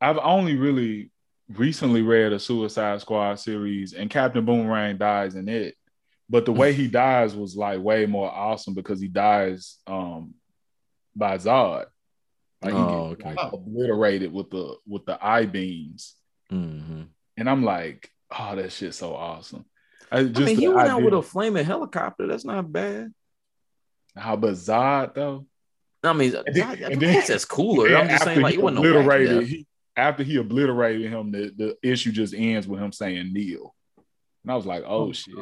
[0.00, 1.10] I've only really
[1.48, 5.76] recently read a Suicide Squad series, and Captain Boomerang dies in it.
[6.28, 10.34] But the way he dies was like way more awesome because he dies um
[11.14, 11.86] by Zod.
[12.62, 13.50] Like oh, he gets okay.
[13.52, 16.14] obliterated with the with the eye beams.
[16.50, 17.02] Mm-hmm.
[17.36, 19.64] And I'm like, oh, that shit's so awesome.
[20.12, 20.92] I, just I mean, he went idea.
[20.92, 22.26] out with a flaming helicopter.
[22.26, 23.12] That's not bad.
[24.16, 25.46] How bizarre though?
[26.04, 27.96] I mean, and then, and then, that's cooler.
[27.96, 29.46] I'm just saying, like, it wasn't obliterated.
[29.46, 33.74] He, after he obliterated him, the, the issue just ends with him saying Kneel.
[34.42, 35.36] And I was like, oh, oh shit.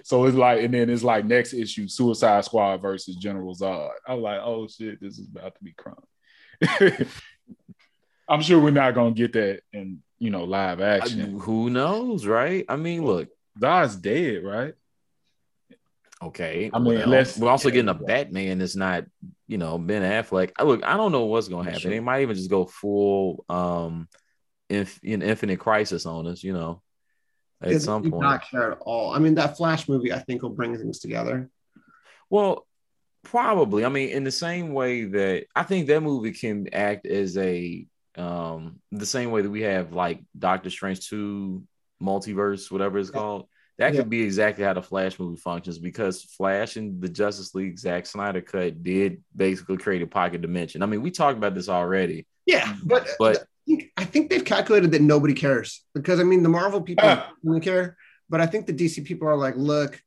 [0.06, 3.90] so it's like, and then it's like next issue, Suicide Squad versus General Zod.
[4.06, 7.08] I was like, oh shit, this is about to be crunk.
[8.28, 11.36] I'm sure we're not gonna get that in you know live action.
[11.36, 12.64] I, who knows, right?
[12.68, 13.28] I mean, look,
[13.60, 14.74] Zod's dead, right?
[16.22, 16.70] Okay.
[16.72, 19.04] I mean, well, we're also getting a Batman that's not,
[19.46, 20.52] you know, Ben Affleck.
[20.58, 21.80] I look, I don't know what's gonna happen.
[21.80, 21.90] Sure.
[21.90, 24.08] They might even just go full um
[24.68, 26.82] inf- in Infinite Crisis on us, you know,
[27.62, 28.22] at it some point.
[28.22, 29.12] Not care at all.
[29.12, 31.50] I mean, that Flash movie, I think, will bring things together.
[32.30, 32.66] Well,
[33.22, 33.84] probably.
[33.84, 37.86] I mean, in the same way that I think that movie can act as a
[38.16, 41.62] um the same way that we have like Doctor Strange 2
[42.02, 43.18] multiverse, whatever it's yeah.
[43.18, 44.00] called that yeah.
[44.00, 48.06] could be exactly how the Flash movie functions because Flash and the Justice League Zack
[48.06, 50.82] Snyder cut did basically create a pocket dimension.
[50.82, 52.26] I mean, we talked about this already.
[52.44, 53.44] Yeah, but but
[53.96, 57.30] I think they've calculated that nobody cares because I mean the Marvel people ah.
[57.44, 57.96] don't care,
[58.28, 60.02] but I think the DC people are like, look,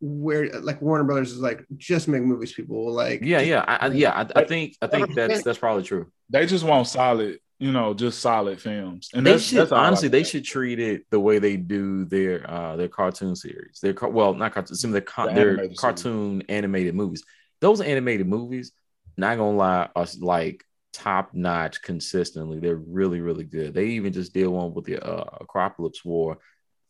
[0.00, 2.54] where like Warner Brothers is like, just make movies.
[2.54, 5.58] People will like, yeah, yeah, I, I yeah, I, I think I think that's that's
[5.58, 6.10] probably true.
[6.30, 9.08] They just want solid you know, just solid films.
[9.14, 12.88] And they should honestly, they should treat it the way they do their uh their
[12.88, 13.78] cartoon series.
[13.80, 16.46] Their well, not cartoon, some of their, the their cartoon series.
[16.50, 17.24] animated movies.
[17.62, 18.72] Those animated movies,
[19.16, 20.62] not gonna lie, are like
[20.92, 22.60] top notch consistently.
[22.60, 23.72] They're really, really good.
[23.72, 26.36] They even just did one with the uh, Apokolips War.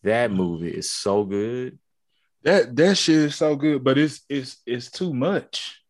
[0.03, 1.79] That movie is so good.
[2.43, 5.84] That that shit is so good, but it's it's it's too much.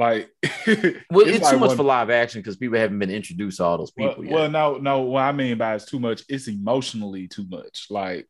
[0.00, 3.10] Like, well, it's, it's like too much one, for live action because people haven't been
[3.10, 4.32] introduced to all those people well, yet.
[4.32, 5.00] Well, no, no.
[5.02, 7.88] What I mean by it's too much, it's emotionally too much.
[7.90, 8.26] Like,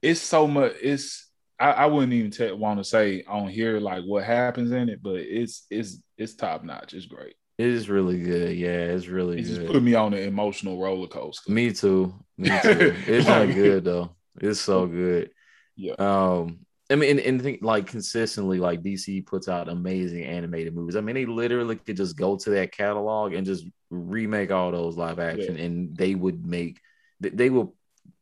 [0.00, 0.74] it's so much.
[0.80, 4.88] It's I, I wouldn't even t- want to say on here like what happens in
[4.88, 6.94] it, but it's it's it's top notch.
[6.94, 7.34] It's great.
[7.58, 8.56] It is really good.
[8.56, 9.56] Yeah, it's really it good.
[9.56, 11.50] just put me on an emotional roller coaster.
[11.50, 12.14] Me too.
[12.36, 12.94] Me too.
[13.08, 14.14] it's not good though.
[14.40, 15.32] It's so good.
[15.74, 15.94] Yeah.
[15.98, 16.60] Um,
[16.90, 20.96] I mean, and, and think like consistently, like DC puts out amazing animated movies.
[20.96, 24.96] I mean, they literally could just go to that catalog and just remake all those
[24.96, 25.64] live action, yeah.
[25.64, 26.80] and they would make
[27.20, 27.74] they will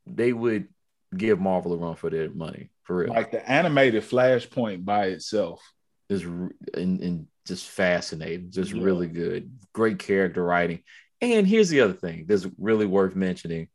[0.07, 0.69] they would
[1.17, 3.11] give Marvel a run for their money for real.
[3.11, 5.62] Like the animated Flashpoint by itself
[6.09, 8.83] is and, and just fascinating, just yeah.
[8.83, 10.83] really good, great character writing.
[11.21, 13.69] And here's the other thing that's really worth mentioning.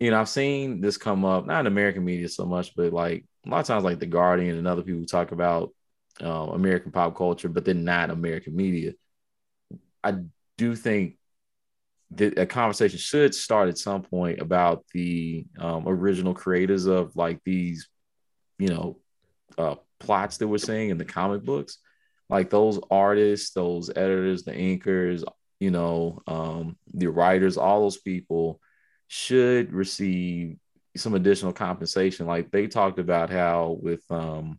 [0.00, 3.24] You know, I've seen this come up not in American media so much, but like
[3.48, 5.72] a lot of times like the Guardian and other people talk about
[6.22, 8.92] uh, American pop culture, but then not American media.
[10.04, 10.16] I
[10.58, 11.16] do think
[12.12, 17.40] that a conversation should start at some point about the um, original creators of like
[17.44, 17.88] these,
[18.58, 18.98] you know,
[19.56, 21.78] uh, plots that we're seeing in the comic books.
[22.28, 25.24] Like those artists, those editors, the inkers,
[25.60, 28.60] you know, um, the writers, all those people
[29.06, 30.56] should receive
[30.98, 32.26] some additional compensation.
[32.26, 34.58] Like they talked about how with um,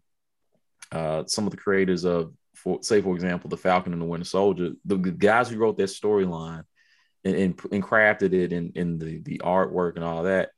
[0.91, 4.25] uh, some of the creators of, for, say, for example, the Falcon and the Winter
[4.25, 6.63] Soldier, the, guys who wrote that storyline
[7.23, 10.49] and, and, and crafted it in, in the the artwork and all that,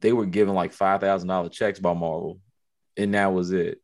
[0.00, 2.40] they were given like five thousand dollar checks by Marvel,
[2.96, 3.80] and that was it.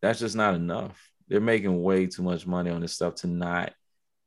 [0.00, 1.00] That's just not enough.
[1.28, 3.72] They're making way too much money on this stuff to not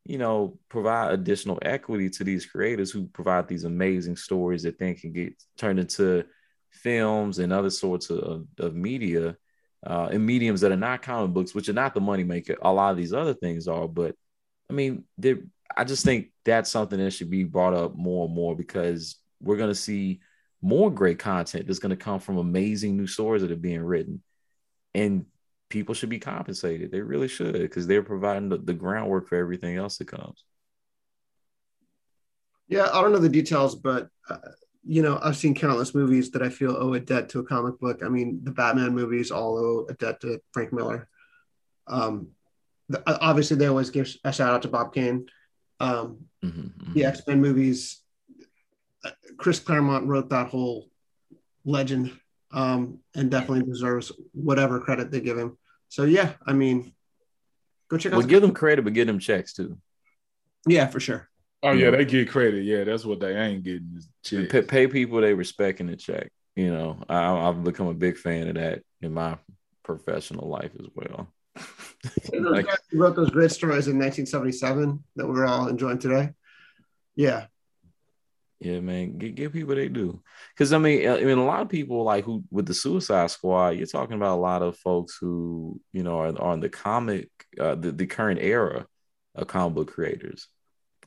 [0.06, 4.96] you know, provide additional equity to these creators who provide these amazing stories that then
[4.96, 6.24] can get turned into
[6.72, 9.36] films and other sorts of, of media
[9.86, 12.56] uh, and mediums that are not comic books, which are not the money maker.
[12.62, 14.16] A lot of these other things are, but
[14.70, 15.04] I mean,
[15.76, 19.58] I just think that's something that should be brought up more and more because we're
[19.58, 20.22] going to see
[20.62, 24.22] more great content that's going to come from amazing new stories that are being written.
[24.94, 25.26] And
[25.70, 26.92] people should be compensated.
[26.92, 30.44] They really should because they're providing the, the, groundwork for everything else that comes.
[32.68, 34.38] Yeah, I don't know the details, but uh,
[34.88, 37.80] you know, I've seen countless movies that I feel owe a debt to a comic
[37.80, 38.02] book.
[38.04, 41.08] I mean, the Batman movies all owe a debt to Frank Miller.
[41.88, 42.30] Um,
[42.90, 45.26] the, obviously, they always give a shout out to Bob Kane.
[45.80, 46.94] Um, mm-hmm, mm-hmm.
[46.94, 48.02] The X Men movies,
[49.04, 50.90] uh, Chris Claremont wrote that whole
[51.66, 52.12] legend
[52.56, 55.58] um, and definitely deserves whatever credit they give him.
[55.90, 56.94] So yeah, I mean,
[57.90, 58.18] go check out.
[58.18, 59.78] Well, give them credit, but give them checks too.
[60.66, 61.30] Yeah, for sure.
[61.62, 62.64] Oh yeah, they get credit.
[62.64, 64.02] Yeah, that's what they ain't getting.
[64.24, 66.32] Pay, pay, people they respect in the check.
[66.56, 69.38] You know, I, have become a big fan of that in my
[69.84, 71.28] professional life as well.
[72.34, 76.30] like, wrote those great stories in 1977 that we're all enjoying today.
[77.16, 77.48] Yeah,
[78.60, 80.22] yeah, man, give, give people they do.
[80.54, 83.72] Because I mean, I mean, a lot of people like who with the Suicide Squad.
[83.72, 87.30] You're talking about a lot of folks who you know are, are in the comic,
[87.60, 88.88] uh, the the current era
[89.36, 90.48] of comic book creators,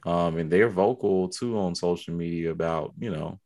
[0.04, 3.40] um, and they're vocal too on social media about you know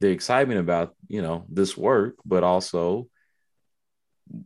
[0.00, 3.08] the excitement about you know this work, but also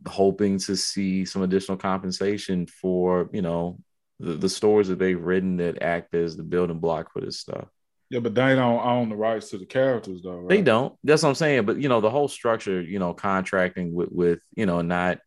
[0.07, 3.79] hoping to see some additional compensation for you know
[4.19, 7.67] the, the stories that they've written that act as the building block for this stuff.
[8.11, 10.35] Yeah, but they don't own the rights to the characters, though.
[10.35, 10.49] Right?
[10.49, 10.93] They don't.
[11.01, 11.65] That's what I'm saying.
[11.65, 15.19] But you know, the whole structure, you know, contracting with with you know, not,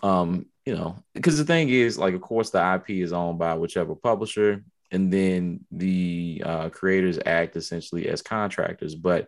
[0.00, 3.54] um, you know, because the thing is, like, of course, the IP is owned by
[3.54, 4.62] whichever publisher,
[4.92, 8.94] and then the uh, creators act essentially as contractors.
[8.94, 9.26] But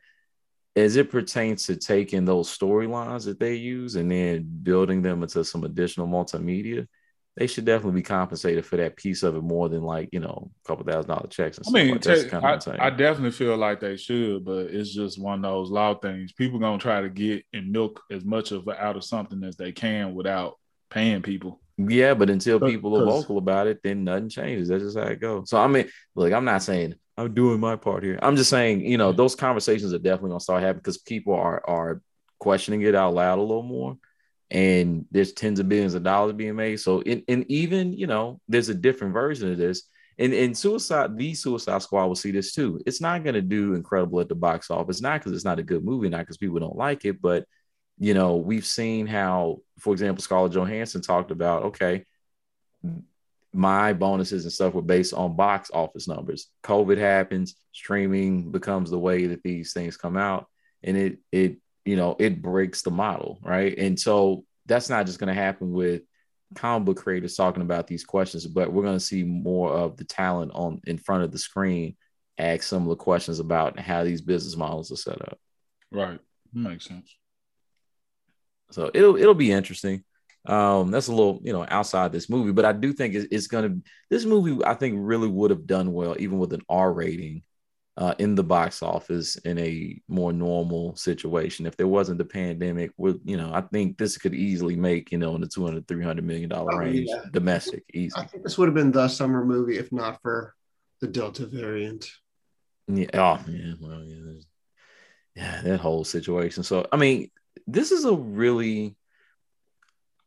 [0.77, 5.45] as it pertains to taking those storylines that they use and then building them into
[5.45, 6.87] some additional multimedia,
[7.37, 10.51] they should definitely be compensated for that piece of it more than like you know
[10.64, 11.59] a couple thousand dollar checks.
[11.59, 15.45] And I mean, like I, I, definitely feel like they should, but it's just one
[15.45, 16.33] of those law things.
[16.33, 19.72] People gonna try to get and milk as much of out of something as they
[19.72, 20.59] can without
[20.91, 21.61] paying people.
[21.78, 24.68] Yeah, but until people are vocal about it, then nothing changes.
[24.68, 25.49] That's just how it goes.
[25.49, 28.18] So I mean, look, I'm not saying I'm doing my part here.
[28.20, 31.62] I'm just saying, you know, those conversations are definitely gonna start happening because people are
[31.66, 32.03] are
[32.39, 33.97] questioning it out loud a little more
[34.53, 36.76] and there's tens of billions of dollars being made.
[36.76, 39.84] So, and even you know, there's a different version of this.
[40.18, 42.78] And in Suicide, the Suicide Squad will see this too.
[42.84, 45.62] It's not going to do incredible at the box office, not because it's not a
[45.62, 47.46] good movie, not because people don't like it, but
[47.98, 52.05] you know, we've seen how, for example, Scarlett Johansson talked about, okay,
[53.55, 56.48] my bonuses and stuff were based on box office numbers.
[56.62, 60.46] COVID happens, streaming becomes the way that these things come out,
[60.82, 63.76] and it it you know, it breaks the model, right?
[63.76, 66.03] And so that's not just going to happen with
[66.55, 70.05] comic book creators talking about these questions, but we're going to see more of the
[70.05, 71.97] talent on in front of the screen
[72.39, 75.39] ask similar questions about how these business models are set up.
[75.91, 76.18] Right,
[76.53, 77.14] makes sense.
[78.70, 80.03] So it'll it'll be interesting.
[80.47, 83.47] Um, that's a little you know outside this movie, but I do think it's, it's
[83.47, 83.91] going to.
[84.11, 87.43] This movie I think really would have done well even with an R rating
[87.97, 91.66] uh, in the box office in a more normal situation.
[91.66, 95.18] If there wasn't the pandemic, would you know, I think this could easily make, you
[95.18, 97.22] know, in the 200, 300 million dollar oh, range yeah.
[97.30, 98.14] domestic easy.
[98.16, 100.55] I think this would have been the summer movie if not for
[101.01, 102.09] the Delta variant.
[102.88, 103.07] Yeah.
[103.14, 103.74] Oh, yeah.
[103.78, 104.40] Well, yeah.
[105.34, 106.62] Yeah, that whole situation.
[106.62, 107.30] So, I mean,
[107.66, 108.97] this is a really,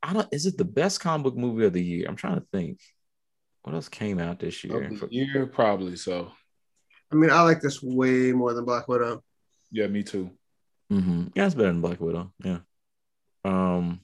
[0.01, 2.07] I don't, is it the best comic book movie of the year?
[2.07, 2.79] I'm trying to think.
[3.61, 4.83] What else came out this year?
[4.83, 6.31] Of the year, probably so.
[7.15, 9.23] I mean, I like this way more than Black Widow.
[9.71, 10.31] Yeah, me too.
[10.91, 11.27] Mm-hmm.
[11.33, 12.33] Yeah, it's better than Black Widow.
[12.43, 12.59] Yeah.
[13.45, 14.01] Um.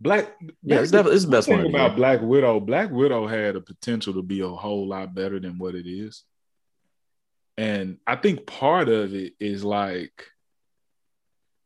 [0.00, 0.36] Black.
[0.62, 1.66] Yeah, it's definitely it's the best one.
[1.66, 5.58] About Black Widow, Black Widow had a potential to be a whole lot better than
[5.58, 6.22] what it is,
[7.58, 10.26] and I think part of it is like,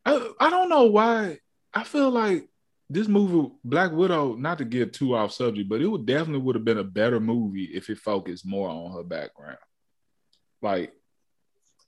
[0.07, 1.41] I I don't know why
[1.75, 2.49] I feel like
[2.89, 4.37] this movie Black Widow.
[4.37, 7.21] Not to get too off subject, but it would definitely would have been a better
[7.21, 9.59] movie if it focused more on her background.
[10.63, 10.93] Like,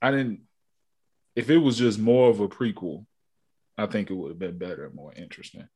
[0.01, 0.41] I didn't.
[1.35, 3.05] if it was just more of a prequel,
[3.77, 5.67] I think it would have been better and more interesting.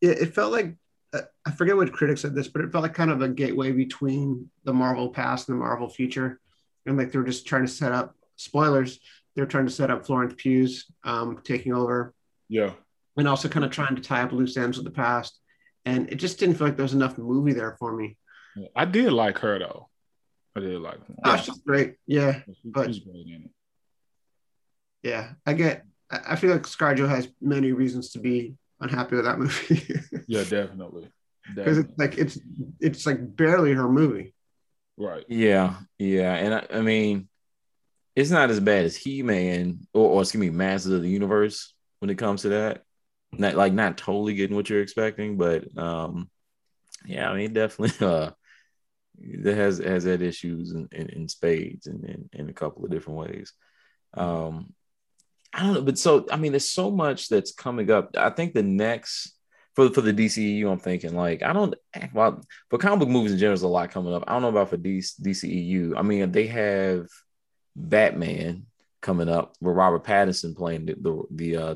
[0.00, 0.74] Yeah, it felt like
[1.12, 3.72] uh, I forget what critics said this, but it felt like kind of a gateway
[3.72, 6.40] between the Marvel past and the Marvel future,
[6.84, 8.98] and like they were just trying to set up spoilers.
[9.34, 12.14] They're trying to set up Florence Pugh's um, taking over.
[12.48, 12.72] Yeah,
[13.16, 15.38] and also kind of trying to tie up loose ends with the past.
[15.84, 18.16] And it just didn't feel like there was enough movie there for me.
[18.74, 19.88] I did like her though.
[20.56, 21.14] I did like her.
[21.24, 21.96] Oh, she's great.
[22.06, 23.50] Yeah, She- but- she's great in it.
[25.02, 25.32] yeah.
[25.46, 25.84] I get.
[26.10, 29.82] I I feel like ScarJo has many reasons to be unhappy with that movie
[30.28, 31.08] Yeah, definitely.
[31.54, 32.38] because it's like it's
[32.80, 34.34] it's like barely her movie.
[34.96, 35.24] right.
[35.28, 37.28] Yeah, yeah, and I, I mean,
[38.14, 41.74] it's not as bad as He Man or, or excuse me, Masters of the Universe
[42.00, 42.82] when it comes to that.
[43.32, 46.30] Not like not totally getting what you're expecting, but um,
[47.04, 48.30] yeah, I mean, definitely uh,
[49.42, 52.90] that has has had issues in, in, in spades and in, in a couple of
[52.90, 53.52] different ways.
[54.14, 54.74] Um,
[55.52, 58.16] I don't know, but so I mean, there's so much that's coming up.
[58.16, 59.32] I think the next
[59.74, 61.74] for for the DCEU, I'm thinking like I don't
[62.12, 64.24] well for comic book movies in general, there's a lot coming up.
[64.26, 65.94] I don't know about for DC, DCEU.
[65.96, 67.06] I mean, they have
[67.76, 68.66] Batman
[69.02, 71.74] coming up with Robert Pattinson playing the the the, uh,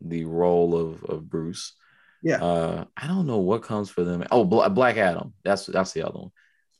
[0.00, 1.74] the role of of Bruce.
[2.22, 2.36] Yeah.
[2.42, 4.24] Uh, I don't know what comes for them.
[4.30, 5.32] Oh, Black Adam.
[5.44, 6.30] That's that's the other one.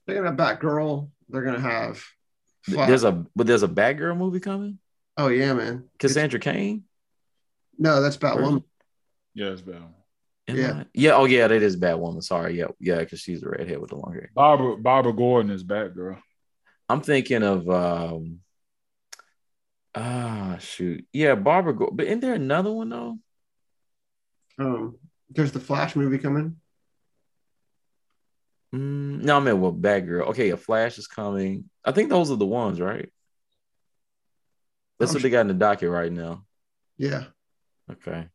[0.07, 1.09] They're gonna have Batgirl.
[1.29, 2.03] They're gonna have.
[2.63, 2.89] Flash.
[2.89, 4.79] There's a but there's a Batgirl movie coming.
[5.17, 5.89] Oh yeah, man.
[5.99, 6.85] Cassandra Cain.
[7.79, 8.65] No, that's Batwoman.
[9.35, 9.95] Yeah, it's Batwoman.
[10.49, 10.73] Am Yeah.
[10.73, 11.13] I- Yeah.
[11.15, 11.49] Oh, yeah.
[11.49, 12.23] That is Batwoman.
[12.23, 12.59] Sorry.
[12.59, 12.67] Yeah.
[12.79, 12.99] Yeah.
[12.99, 14.31] Because she's the redhead with the long hair.
[14.35, 16.21] Barbara Barbara Gordon is Batgirl.
[16.89, 18.41] I'm thinking of um.
[19.95, 21.07] Ah, shoot.
[21.13, 21.75] Yeah, Barbara.
[21.75, 23.19] Go- but isn't there another one though?
[24.59, 24.99] Um,
[25.31, 26.57] there's the Flash movie coming.
[28.75, 30.29] Mm, no, I mean, well, Batgirl.
[30.29, 31.71] Okay, a Flash is coming.
[31.85, 33.11] I think those are the ones, right?
[34.99, 36.45] That's I'm what they got in the docket right now.
[36.99, 37.25] Yeah.
[37.91, 38.29] Okay.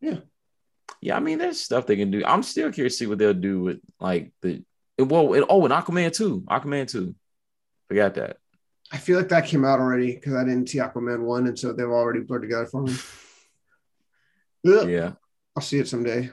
[0.00, 0.18] Yeah.
[1.00, 2.22] Yeah, I mean, there's stuff they can do.
[2.26, 4.62] I'm still curious to see what they'll do with like the
[4.98, 6.42] well, and, oh, and Aquaman too.
[6.42, 7.14] Aquaman too.
[7.88, 8.36] Forgot that.
[8.92, 11.72] I feel like that came out already because I didn't see Aquaman one, and so
[11.72, 12.94] they've already blurred together for me.
[14.62, 15.12] Yeah.
[15.60, 16.30] I'll see it someday.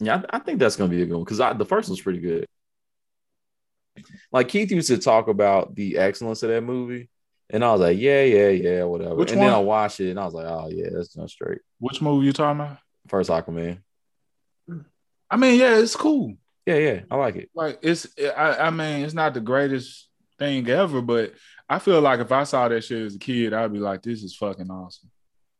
[0.00, 2.20] Yeah, I, I think that's gonna be a good one because the first one's pretty
[2.20, 2.46] good.
[4.32, 7.10] Like Keith used to talk about the excellence of that movie,
[7.50, 9.16] and I was like, yeah, yeah, yeah, whatever.
[9.16, 9.52] Which and then?
[9.52, 11.58] I watched it, and I was like, oh yeah, that's not straight.
[11.78, 12.78] Which movie you talking about?
[13.06, 13.80] First Aquaman.
[15.30, 16.36] I mean, yeah, it's cool.
[16.64, 17.50] Yeah, yeah, I like it.
[17.54, 21.34] Like it's I, I mean, it's not the greatest thing ever, but
[21.68, 24.22] I feel like if I saw that shit as a kid, I'd be like, this
[24.22, 25.10] is fucking awesome.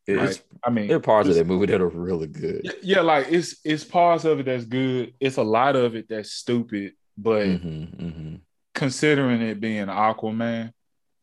[0.09, 2.73] Like, I mean, there are parts of that movie that are really good.
[2.83, 5.13] Yeah, like it's it's parts of it that's good.
[5.21, 8.41] It's a lot of it that's stupid, but Mhm, mhm.
[8.75, 10.73] considering it being Aquaman,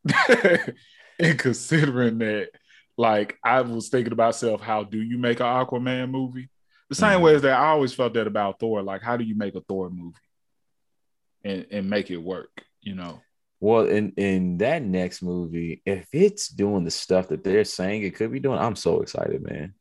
[1.20, 2.50] and considering that,
[2.98, 6.50] like I was thinking about myself, how do you make an Aquaman movie?
[6.90, 7.24] The same Mhm.
[7.24, 8.84] way as that, I always felt that about Thor.
[8.84, 10.16] Like, how do you make a Thor movie
[11.44, 12.64] and and make it work?
[12.82, 13.22] You know?
[13.66, 18.14] Well, in in that next movie, if it's doing the stuff that they're saying it
[18.14, 19.74] could be doing, I'm so excited, man.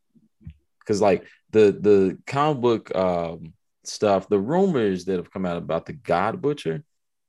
[0.78, 5.84] Because like the the comic book um, stuff, the rumors that have come out about
[5.84, 6.82] the God Butcher,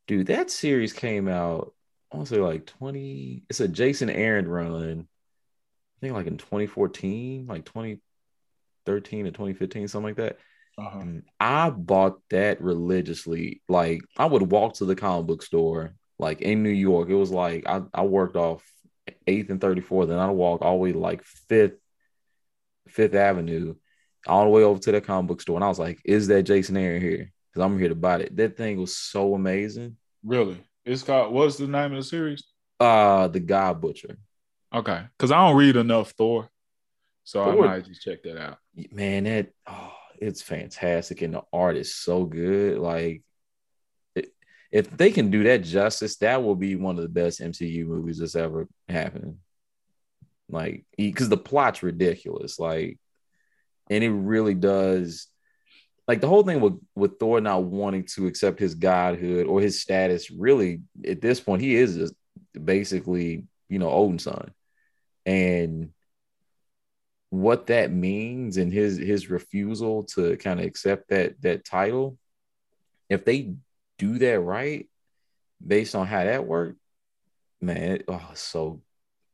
[0.07, 1.73] dude, that series came out.
[2.09, 3.43] I want to say like 20.
[3.49, 5.09] It's a Jason Aaron run.
[5.97, 10.37] I think like in 2014, like 2013 to 2015, something like that.
[10.77, 11.03] Uh-huh.
[11.37, 13.61] I bought that religiously.
[13.67, 17.09] Like I would walk to the comic book store, like in New York.
[17.09, 18.63] It was like I, I worked off
[19.27, 21.77] 8th and 34th, then I'd walk all the way like 5th,
[22.89, 23.75] 5th Avenue,
[24.27, 25.57] all the way over to that comic book store.
[25.57, 27.31] And I was like, is that Jason Aaron here?
[27.51, 28.35] Because I'm here to buy it.
[28.35, 29.97] That thing was so amazing.
[30.23, 30.57] Really?
[30.85, 31.33] It's called.
[31.33, 32.43] What's the name of the series?
[32.79, 34.17] Uh the God Butcher.
[34.73, 36.49] Okay, because I don't read enough Thor,
[37.23, 38.57] so Thor- I might just check that out.
[38.91, 43.23] man that oh, it's fantastic and the art is so good like
[44.75, 48.17] if they can do that justice that will be one of the best mcu movies
[48.17, 49.37] that's ever happened.
[50.49, 52.99] Like because the plot's ridiculous like
[53.89, 55.27] and it really does
[56.09, 59.81] like the whole thing with with thor not wanting to accept his godhood or his
[59.81, 62.13] status really at this point he is just
[62.61, 64.51] basically you know odin's son.
[65.25, 65.91] And
[67.29, 72.17] what that means and his his refusal to kind of accept that that title
[73.09, 73.55] if they
[73.97, 74.89] do that right
[75.65, 76.77] based on how that worked
[77.61, 78.81] man it- oh so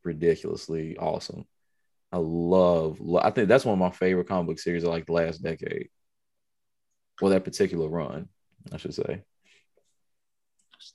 [0.04, 1.44] ridiculously awesome
[2.12, 5.06] i love lo- i think that's one of my favorite comic book series of like
[5.06, 5.88] the last decade
[7.20, 8.28] well that particular run
[8.72, 9.22] i should say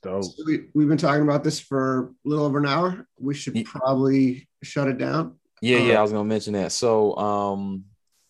[0.04, 0.24] dope.
[0.24, 3.08] So we, we've been talking about this for a little over an hour.
[3.20, 5.40] We should Ye- probably shut it down.
[5.62, 6.72] Yeah, yeah, Uh, I was gonna mention that.
[6.72, 7.86] So, um,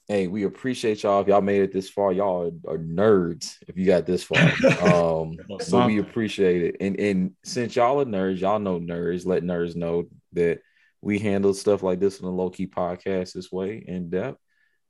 [0.07, 2.13] hey, we appreciate y'all if y'all made it this far.
[2.13, 4.37] Y'all are, are nerds if you got this far.
[4.87, 6.77] Um, but we appreciate it.
[6.79, 9.25] And and since y'all are nerds, y'all know nerds.
[9.25, 10.59] Let nerds know that
[11.01, 14.39] we handle stuff like this in the low key podcast this way in depth.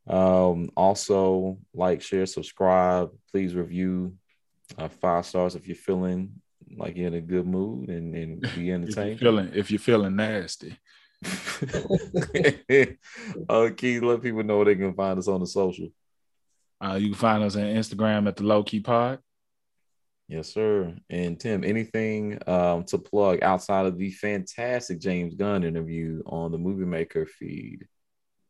[0.07, 3.11] Um, also like, share, subscribe.
[3.31, 4.15] Please review
[4.77, 6.41] uh, five stars if you're feeling
[6.75, 9.19] like you're in a good mood and, and be If you're entertained.
[9.19, 10.77] feeling if you're feeling nasty.
[13.49, 15.87] uh, Keith, let people know where they can find us on the social.
[16.79, 19.19] Uh, you can find us on Instagram at the Low Key Pod.
[20.27, 20.93] Yes, sir.
[21.09, 26.57] And Tim, anything um, to plug outside of the fantastic James Gunn interview on the
[26.57, 27.87] Movie Maker feed?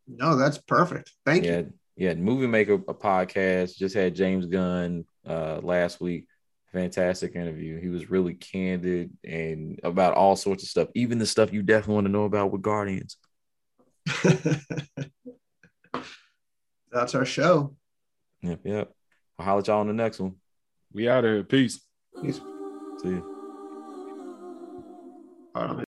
[0.07, 1.11] No, that's perfect.
[1.25, 1.73] Thank yeah, you.
[1.95, 2.13] yeah.
[2.15, 6.27] Movie Maker a podcast just had James Gunn uh, last week.
[6.77, 7.79] Fantastic interview.
[7.79, 11.95] He was really candid and about all sorts of stuff, even the stuff you definitely
[11.95, 13.17] want to know about with Guardians.
[16.91, 17.75] that's our show.
[18.43, 18.93] Yep, yep.
[19.39, 20.35] I'll holler at y'all on the next one.
[20.93, 21.43] We out of here.
[21.43, 21.81] Peace.
[22.21, 22.39] Peace.
[23.01, 23.23] See you.
[25.55, 25.86] Hold on.